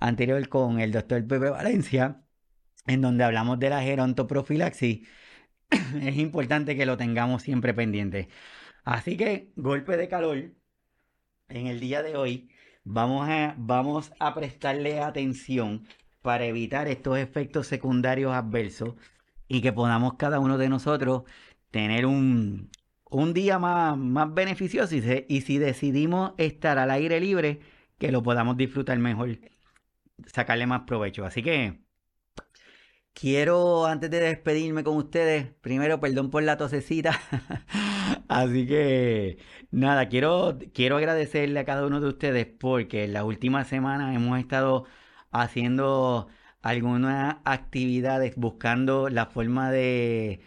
anterior 0.00 0.48
con 0.48 0.80
el 0.80 0.92
doctor 0.92 1.26
Pepe 1.26 1.50
Valencia, 1.50 2.22
en 2.86 3.00
donde 3.02 3.24
hablamos 3.24 3.58
de 3.58 3.70
la 3.70 3.82
gerontoprofilaxis, 3.82 5.06
es 6.02 6.16
importante 6.16 6.76
que 6.76 6.86
lo 6.86 6.96
tengamos 6.96 7.42
siempre 7.42 7.74
pendiente. 7.74 8.28
Así 8.84 9.16
que, 9.16 9.52
golpe 9.56 9.96
de 9.96 10.08
calor 10.08 10.54
en 11.48 11.66
el 11.66 11.80
día 11.80 12.02
de 12.02 12.16
hoy 12.16 12.50
Vamos 12.90 13.28
a, 13.28 13.54
vamos 13.58 14.12
a 14.18 14.34
prestarle 14.34 15.00
atención 15.00 15.86
para 16.22 16.46
evitar 16.46 16.88
estos 16.88 17.18
efectos 17.18 17.66
secundarios 17.66 18.32
adversos 18.32 18.94
y 19.46 19.60
que 19.60 19.74
podamos 19.74 20.14
cada 20.14 20.40
uno 20.40 20.56
de 20.56 20.70
nosotros 20.70 21.24
tener 21.70 22.06
un, 22.06 22.70
un 23.10 23.34
día 23.34 23.58
más, 23.58 23.96
más 23.96 24.32
beneficioso 24.32 24.94
y, 24.96 25.40
si 25.40 25.58
decidimos 25.58 26.32
estar 26.38 26.78
al 26.78 26.90
aire 26.90 27.20
libre, 27.20 27.60
que 27.98 28.12
lo 28.12 28.22
podamos 28.22 28.56
disfrutar 28.56 28.98
mejor, 28.98 29.38
sacarle 30.26 30.66
más 30.66 30.82
provecho. 30.82 31.24
Así 31.24 31.42
que 31.42 31.80
quiero, 33.14 33.86
antes 33.86 34.10
de 34.10 34.20
despedirme 34.20 34.84
con 34.84 34.96
ustedes, 34.96 35.46
primero 35.60 36.00
perdón 36.00 36.30
por 36.30 36.42
la 36.42 36.56
tosecita. 36.56 37.18
Así 38.28 38.66
que 38.66 39.38
nada, 39.70 40.08
quiero, 40.08 40.58
quiero 40.74 40.96
agradecerle 40.96 41.60
a 41.60 41.64
cada 41.64 41.86
uno 41.86 42.00
de 42.00 42.08
ustedes 42.08 42.46
porque 42.46 43.04
en 43.04 43.12
las 43.14 43.24
últimas 43.24 43.68
semanas 43.68 44.14
hemos 44.14 44.38
estado 44.38 44.84
haciendo 45.30 46.28
algunas 46.62 47.36
actividades 47.44 48.34
buscando 48.36 49.08
la 49.08 49.26
forma 49.26 49.70
de, 49.70 50.42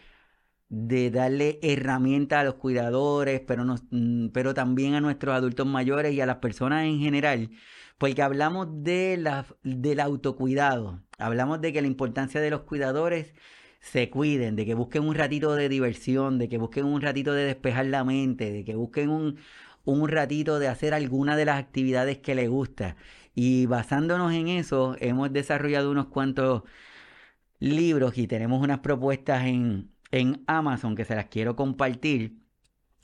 de 0.71 1.11
darle 1.11 1.59
herramientas 1.63 2.39
a 2.39 2.43
los 2.45 2.55
cuidadores, 2.55 3.41
pero, 3.41 3.65
mm, 3.65 4.29
pero 4.29 4.53
también 4.53 4.93
a 4.95 5.01
nuestros 5.01 5.35
adultos 5.35 5.67
mayores 5.67 6.13
y 6.13 6.21
a 6.21 6.25
las 6.25 6.37
personas 6.37 6.85
en 6.85 6.99
general, 6.99 7.49
porque 7.97 8.21
hablamos 8.21 8.67
de 8.83 9.17
la, 9.17 9.45
del 9.63 9.99
autocuidado, 9.99 11.01
hablamos 11.17 11.61
de 11.61 11.73
que 11.73 11.81
la 11.81 11.87
importancia 11.87 12.39
de 12.41 12.49
los 12.51 12.61
cuidadores 12.61 13.33
se 13.81 14.09
cuiden, 14.09 14.55
de 14.55 14.65
que 14.65 14.73
busquen 14.75 15.03
un 15.03 15.15
ratito 15.15 15.55
de 15.55 15.69
diversión, 15.69 16.39
de 16.39 16.47
que 16.49 16.57
busquen 16.57 16.85
un 16.85 17.01
ratito 17.01 17.33
de 17.33 17.45
despejar 17.45 17.87
la 17.87 18.03
mente, 18.05 18.51
de 18.51 18.63
que 18.63 18.75
busquen 18.75 19.09
un, 19.09 19.37
un 19.85 20.07
ratito 20.09 20.59
de 20.59 20.67
hacer 20.69 20.93
alguna 20.93 21.35
de 21.35 21.45
las 21.45 21.59
actividades 21.59 22.19
que 22.19 22.35
les 22.35 22.49
gusta. 22.49 22.95
Y 23.35 23.65
basándonos 23.65 24.33
en 24.33 24.47
eso, 24.47 24.95
hemos 24.99 25.33
desarrollado 25.33 25.91
unos 25.91 26.07
cuantos 26.07 26.63
libros 27.59 28.17
y 28.17 28.27
tenemos 28.27 28.61
unas 28.63 28.79
propuestas 28.79 29.45
en, 29.45 29.91
en 30.11 30.43
Amazon 30.47 30.95
que 30.95 31.05
se 31.05 31.15
las 31.15 31.25
quiero 31.25 31.55
compartir. 31.55 32.37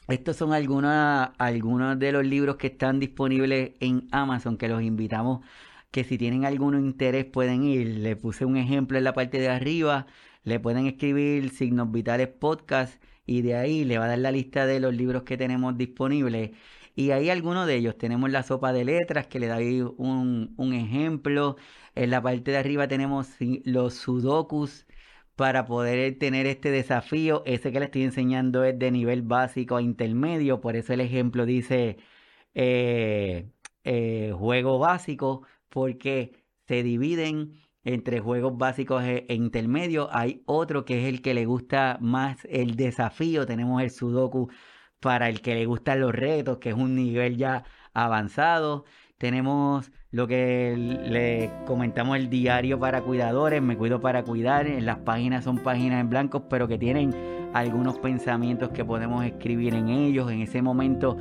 Estos 0.08 0.38
son 0.38 0.54
algunos, 0.54 1.30
algunos 1.38 2.00
de 2.00 2.12
los 2.12 2.26
libros 2.26 2.58
que 2.58 2.68
están 2.68 3.00
disponibles 3.00 3.72
en 3.80 4.08
Amazon 4.12 4.58
que 4.58 4.68
los 4.70 4.82
invitamos 4.82 5.46
que 5.92 6.04
si 6.04 6.18
tienen 6.18 6.46
algún 6.46 6.78
interés 6.80 7.26
pueden 7.26 7.64
ir. 7.64 7.88
Le 8.00 8.16
puse 8.16 8.46
un 8.46 8.58
ejemplo 8.58 8.98
en 8.98 9.04
la 9.04 9.14
parte 9.14 9.40
de 9.40 9.50
arriba 9.50 10.08
le 10.48 10.62
pueden 10.62 10.88
escribir 10.88 11.50
Signos 11.50 11.92
Vitales 11.92 12.30
Podcast 12.30 13.04
y 13.26 13.42
de 13.42 13.56
ahí 13.56 13.84
le 13.84 13.98
va 13.98 14.06
a 14.06 14.08
dar 14.08 14.20
la 14.20 14.32
lista 14.32 14.66
de 14.66 14.80
los 14.80 14.96
libros 14.96 15.24
que 15.24 15.36
tenemos 15.36 15.78
disponibles. 15.78 16.52
Y 16.96 17.12
ahí 17.12 17.30
algunos 17.30 17.68
de 17.68 17.76
ellos. 17.76 17.98
Tenemos 17.98 18.32
la 18.32 18.44
sopa 18.44 18.72
de 18.72 18.86
letras 18.86 19.28
que 19.28 19.40
le 19.42 19.48
da 19.48 19.56
ahí 19.56 19.82
un, 19.82 20.54
un 20.56 20.74
ejemplo. 20.74 21.58
En 21.96 22.12
la 22.12 22.22
parte 22.22 22.52
de 22.52 22.58
arriba 22.58 22.88
tenemos 22.88 23.28
los 23.66 23.96
sudokus 23.96 24.86
para 25.38 25.66
poder 25.66 26.18
tener 26.20 26.48
este 26.48 26.72
desafío. 26.72 27.44
Ese 27.46 27.72
que 27.72 27.80
le 27.80 27.86
estoy 27.86 28.04
enseñando 28.04 28.64
es 28.66 28.78
de 28.80 28.92
nivel 28.92 29.22
básico 29.22 29.78
a 29.78 29.82
intermedio. 29.84 30.62
Por 30.62 30.76
eso 30.76 30.94
el 30.94 31.02
ejemplo 31.02 31.46
dice 31.46 31.98
eh, 32.56 33.50
eh, 33.84 34.34
juego 34.38 34.80
básico 34.80 35.44
porque 35.70 36.34
se 36.68 36.84
dividen 36.84 37.54
entre 37.84 38.20
juegos 38.20 38.58
básicos 38.58 39.04
e, 39.04 39.26
e 39.30 39.36
intermedios. 39.36 40.10
Hay 40.12 40.44
otro 40.46 40.86
que 40.86 41.02
es 41.02 41.06
el 41.08 41.22
que 41.22 41.34
le 41.36 41.46
gusta 41.46 41.98
más 42.02 42.46
el 42.50 42.76
desafío. 42.76 43.46
Tenemos 43.46 43.82
el 43.84 43.92
Sudoku 43.92 44.50
para 45.00 45.30
el 45.30 45.42
que 45.42 45.56
le 45.56 45.66
gustan 45.68 46.02
los 46.02 46.14
retos, 46.14 46.58
que 46.60 46.70
es 46.70 46.76
un 46.76 46.96
nivel 46.96 47.38
ya 47.38 47.64
avanzado. 47.94 48.86
Tenemos 49.18 49.92
lo 50.12 50.28
que 50.28 50.76
le 50.78 51.52
comentamos 51.66 52.18
el 52.18 52.30
diario 52.30 52.80
para 52.80 53.02
cuidadores, 53.02 53.62
me 53.62 53.76
cuido 53.78 54.00
para 54.00 54.24
cuidar. 54.24 54.68
Las 54.82 54.98
páginas 55.00 55.44
son 55.44 55.58
páginas 55.60 56.00
en 56.00 56.10
blanco, 56.10 56.48
pero 56.48 56.68
que 56.68 56.78
tienen 56.78 57.14
algunos 57.54 58.00
pensamientos 58.00 58.70
que 58.70 58.86
podemos 58.86 59.26
escribir 59.26 59.74
en 59.74 59.90
ellos. 59.90 60.32
En 60.32 60.42
ese 60.42 60.62
momento 60.62 61.18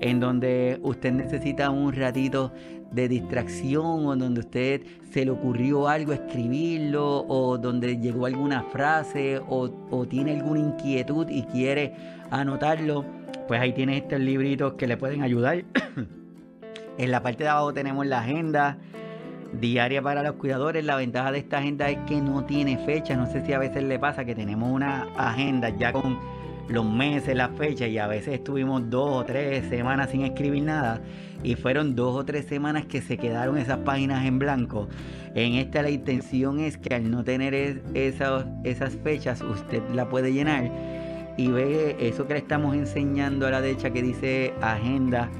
en 0.00 0.20
donde 0.20 0.78
usted 0.82 1.12
necesita 1.12 1.70
un 1.70 1.92
ratito 1.92 2.52
de 2.92 3.08
distracción 3.08 4.06
o 4.06 4.16
donde 4.16 4.40
usted 4.40 4.82
se 5.10 5.24
le 5.24 5.30
ocurrió 5.30 5.88
algo 5.88 6.12
escribirlo 6.12 7.24
o 7.26 7.58
donde 7.58 7.98
llegó 7.98 8.26
alguna 8.26 8.62
frase 8.62 9.40
o, 9.48 9.68
tiene 10.08 10.36
alguna 10.36 10.60
inquietud 10.60 11.28
y 11.28 11.42
quiere 11.42 11.94
anotarlo, 12.30 13.04
pues 13.46 13.60
ahí 13.60 13.72
tiene 13.72 13.98
estos 13.98 14.20
libritos 14.20 14.74
que 14.74 14.86
le 14.86 14.96
pueden 14.96 15.22
ayudar. 15.22 15.64
en 16.98 17.10
la 17.10 17.22
parte 17.22 17.44
de 17.44 17.50
abajo 17.50 17.72
tenemos 17.72 18.06
la 18.06 18.20
agenda 18.20 18.76
diaria 19.52 20.02
para 20.02 20.22
los 20.22 20.34
cuidadores. 20.34 20.84
La 20.84 20.96
ventaja 20.96 21.32
de 21.32 21.38
esta 21.38 21.58
agenda 21.58 21.88
es 21.88 21.98
que 22.06 22.20
no 22.20 22.44
tiene 22.44 22.78
fecha. 22.84 23.16
No 23.16 23.26
sé 23.26 23.44
si 23.46 23.52
a 23.52 23.58
veces 23.58 23.84
le 23.84 23.98
pasa 23.98 24.24
que 24.24 24.34
tenemos 24.34 24.70
una 24.70 25.08
agenda 25.16 25.70
ya 25.70 25.92
con 25.92 26.18
los 26.68 26.84
meses, 26.84 27.34
las 27.34 27.50
fechas 27.56 27.88
y 27.88 27.98
a 27.98 28.06
veces 28.06 28.34
estuvimos 28.34 28.90
dos 28.90 29.22
o 29.22 29.24
tres 29.24 29.66
semanas 29.68 30.10
sin 30.10 30.22
escribir 30.22 30.64
nada 30.64 31.00
y 31.42 31.54
fueron 31.54 31.94
dos 31.94 32.14
o 32.14 32.24
tres 32.24 32.44
semanas 32.46 32.84
que 32.84 33.00
se 33.00 33.16
quedaron 33.16 33.56
esas 33.56 33.78
páginas 33.78 34.26
en 34.26 34.38
blanco. 34.38 34.88
En 35.34 35.54
esta 35.54 35.82
la 35.82 35.90
intención 35.90 36.60
es 36.60 36.76
que 36.76 36.94
al 36.94 37.10
no 37.10 37.24
tener 37.24 37.54
esas, 37.94 38.44
esas 38.64 38.96
fechas 38.96 39.40
usted 39.40 39.82
la 39.94 40.08
puede 40.10 40.32
llenar 40.32 40.70
y 41.38 41.48
ve 41.48 41.96
eso 42.00 42.26
que 42.26 42.34
le 42.34 42.40
estamos 42.40 42.74
enseñando 42.74 43.46
a 43.46 43.50
la 43.50 43.60
derecha 43.60 43.90
que 43.90 44.02
dice 44.02 44.52
agenda 44.60 45.30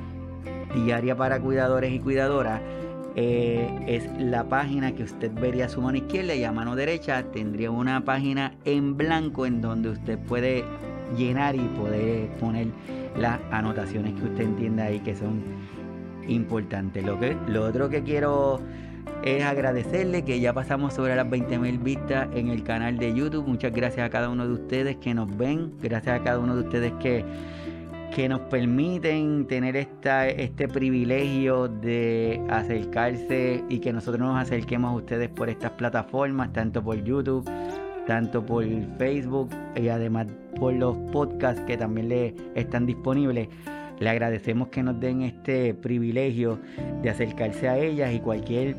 diaria 0.74 1.16
para 1.16 1.40
cuidadores 1.40 1.92
y 1.92 1.98
cuidadoras. 1.98 2.60
Eh, 3.16 3.68
es 3.86 4.08
la 4.20 4.44
página 4.44 4.94
que 4.94 5.02
usted 5.02 5.32
vería 5.32 5.66
a 5.66 5.68
su 5.68 5.80
mano 5.80 5.98
izquierda 5.98 6.34
y 6.34 6.44
a 6.44 6.52
mano 6.52 6.76
derecha 6.76 7.24
tendría 7.32 7.70
una 7.70 8.04
página 8.04 8.54
en 8.64 8.96
blanco 8.96 9.44
en 9.44 9.60
donde 9.60 9.90
usted 9.90 10.18
puede 10.18 10.64
llenar 11.16 11.56
y 11.56 11.60
poder 11.60 12.28
poner 12.38 12.68
las 13.16 13.40
anotaciones 13.50 14.14
que 14.14 14.24
usted 14.24 14.44
entienda 14.44 14.84
ahí 14.84 15.00
que 15.00 15.16
son 15.16 15.42
importantes. 16.28 17.04
Lo, 17.04 17.18
que, 17.18 17.36
lo 17.48 17.64
otro 17.64 17.88
que 17.88 18.02
quiero 18.02 18.60
es 19.24 19.44
agradecerle 19.44 20.22
que 20.24 20.40
ya 20.40 20.52
pasamos 20.52 20.94
sobre 20.94 21.16
las 21.16 21.26
20.000 21.26 21.82
vistas 21.82 22.28
en 22.34 22.48
el 22.48 22.62
canal 22.62 22.98
de 22.98 23.14
YouTube. 23.14 23.46
Muchas 23.46 23.72
gracias 23.72 24.06
a 24.06 24.10
cada 24.10 24.28
uno 24.28 24.46
de 24.46 24.54
ustedes 24.54 24.96
que 24.96 25.14
nos 25.14 25.34
ven. 25.36 25.72
Gracias 25.82 26.20
a 26.20 26.22
cada 26.22 26.38
uno 26.38 26.54
de 26.54 26.62
ustedes 26.62 26.92
que, 27.00 27.24
que 28.14 28.28
nos 28.28 28.40
permiten 28.42 29.46
tener 29.46 29.76
este 29.76 30.68
privilegio 30.68 31.68
de 31.68 32.42
acercarse 32.48 33.64
y 33.68 33.78
que 33.78 33.92
nosotros 33.92 34.20
nos 34.20 34.40
acerquemos 34.40 34.92
a 34.92 34.94
ustedes 34.94 35.28
por 35.28 35.48
estas 35.48 35.72
plataformas, 35.72 36.52
tanto 36.52 36.82
por 36.82 37.02
YouTube 37.02 37.48
tanto 38.08 38.44
por 38.44 38.64
Facebook 38.96 39.50
y 39.76 39.88
además 39.88 40.28
por 40.58 40.72
los 40.72 40.96
podcasts 41.12 41.60
que 41.66 41.76
también 41.76 42.08
le 42.08 42.34
están 42.54 42.86
disponibles. 42.86 43.48
Le 44.00 44.08
agradecemos 44.08 44.68
que 44.68 44.82
nos 44.82 44.98
den 44.98 45.20
este 45.20 45.74
privilegio 45.74 46.58
de 47.02 47.10
acercarse 47.10 47.68
a 47.68 47.76
ellas 47.76 48.14
y 48.14 48.20
cualquier 48.20 48.76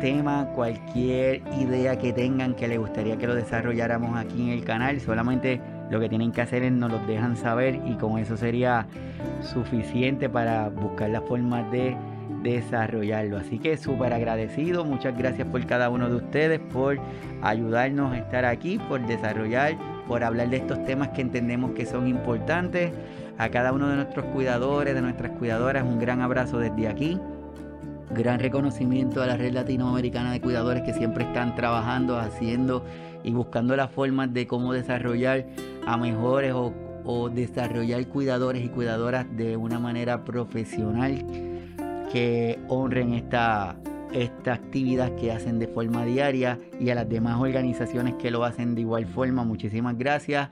tema, 0.00 0.48
cualquier 0.54 1.42
idea 1.60 1.98
que 1.98 2.14
tengan 2.14 2.54
que 2.54 2.66
les 2.66 2.78
gustaría 2.78 3.18
que 3.18 3.26
lo 3.26 3.34
desarrolláramos 3.34 4.16
aquí 4.16 4.40
en 4.40 4.48
el 4.48 4.64
canal, 4.64 4.98
solamente 4.98 5.60
lo 5.90 6.00
que 6.00 6.08
tienen 6.08 6.32
que 6.32 6.42
hacer 6.42 6.62
es 6.62 6.72
nos 6.72 6.90
lo 6.90 6.98
dejan 7.00 7.36
saber 7.36 7.80
y 7.86 7.94
con 7.94 8.18
eso 8.18 8.36
sería 8.36 8.86
suficiente 9.42 10.28
para 10.28 10.68
buscar 10.68 11.10
la 11.10 11.20
forma 11.20 11.62
de 11.70 11.96
desarrollarlo. 12.42 13.38
Así 13.38 13.58
que 13.58 13.76
súper 13.76 14.12
agradecido, 14.12 14.84
muchas 14.84 15.16
gracias 15.16 15.48
por 15.48 15.64
cada 15.66 15.90
uno 15.90 16.08
de 16.08 16.16
ustedes, 16.16 16.60
por 16.60 16.98
ayudarnos 17.42 18.12
a 18.12 18.18
estar 18.18 18.44
aquí, 18.44 18.78
por 18.88 19.04
desarrollar, 19.06 19.76
por 20.06 20.22
hablar 20.22 20.50
de 20.50 20.58
estos 20.58 20.84
temas 20.84 21.08
que 21.08 21.22
entendemos 21.22 21.72
que 21.72 21.86
son 21.86 22.06
importantes. 22.06 22.92
A 23.36 23.48
cada 23.48 23.72
uno 23.72 23.88
de 23.88 23.96
nuestros 23.96 24.26
cuidadores, 24.26 24.94
de 24.94 25.02
nuestras 25.02 25.32
cuidadoras, 25.32 25.82
un 25.82 25.98
gran 25.98 26.20
abrazo 26.20 26.58
desde 26.58 26.86
aquí. 26.86 27.18
Gran 28.14 28.38
reconocimiento 28.38 29.22
a 29.22 29.26
la 29.26 29.36
red 29.36 29.52
latinoamericana 29.52 30.30
de 30.30 30.40
cuidadores 30.40 30.84
que 30.84 30.92
siempre 30.92 31.24
están 31.24 31.56
trabajando, 31.56 32.16
haciendo 32.16 32.84
y 33.24 33.32
buscando 33.32 33.74
las 33.74 33.90
formas 33.90 34.32
de 34.32 34.46
cómo 34.46 34.72
desarrollar 34.72 35.46
a 35.86 35.96
mejores 35.96 36.52
o, 36.52 36.72
o 37.04 37.28
desarrollar 37.28 38.06
cuidadores 38.08 38.64
y 38.64 38.68
cuidadoras 38.68 39.26
de 39.36 39.56
una 39.56 39.78
manera 39.78 40.24
profesional 40.24 41.24
que 42.12 42.58
honren 42.68 43.12
esta, 43.12 43.76
esta 44.12 44.54
actividad 44.54 45.14
que 45.16 45.32
hacen 45.32 45.58
de 45.58 45.66
forma 45.66 46.04
diaria 46.04 46.58
y 46.80 46.90
a 46.90 46.94
las 46.94 47.08
demás 47.08 47.40
organizaciones 47.40 48.14
que 48.14 48.30
lo 48.30 48.44
hacen 48.44 48.74
de 48.74 48.82
igual 48.82 49.06
forma. 49.06 49.44
Muchísimas 49.44 49.98
gracias. 49.98 50.48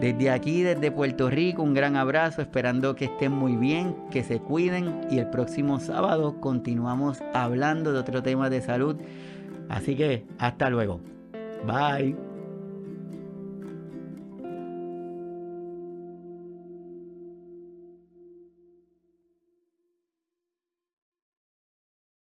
Desde 0.00 0.30
aquí, 0.30 0.62
desde 0.62 0.90
Puerto 0.90 1.30
Rico, 1.30 1.62
un 1.62 1.72
gran 1.72 1.96
abrazo, 1.96 2.42
esperando 2.42 2.94
que 2.94 3.06
estén 3.06 3.32
muy 3.32 3.56
bien, 3.56 3.96
que 4.10 4.22
se 4.22 4.38
cuiden 4.38 5.00
y 5.10 5.18
el 5.18 5.30
próximo 5.30 5.80
sábado 5.80 6.40
continuamos 6.40 7.22
hablando 7.32 7.92
de 7.92 7.98
otro 7.98 8.22
tema 8.22 8.50
de 8.50 8.60
salud. 8.60 8.96
Así 9.68 9.96
que 9.96 10.24
hasta 10.38 10.68
luego. 10.68 11.00
Bye. 11.66 12.27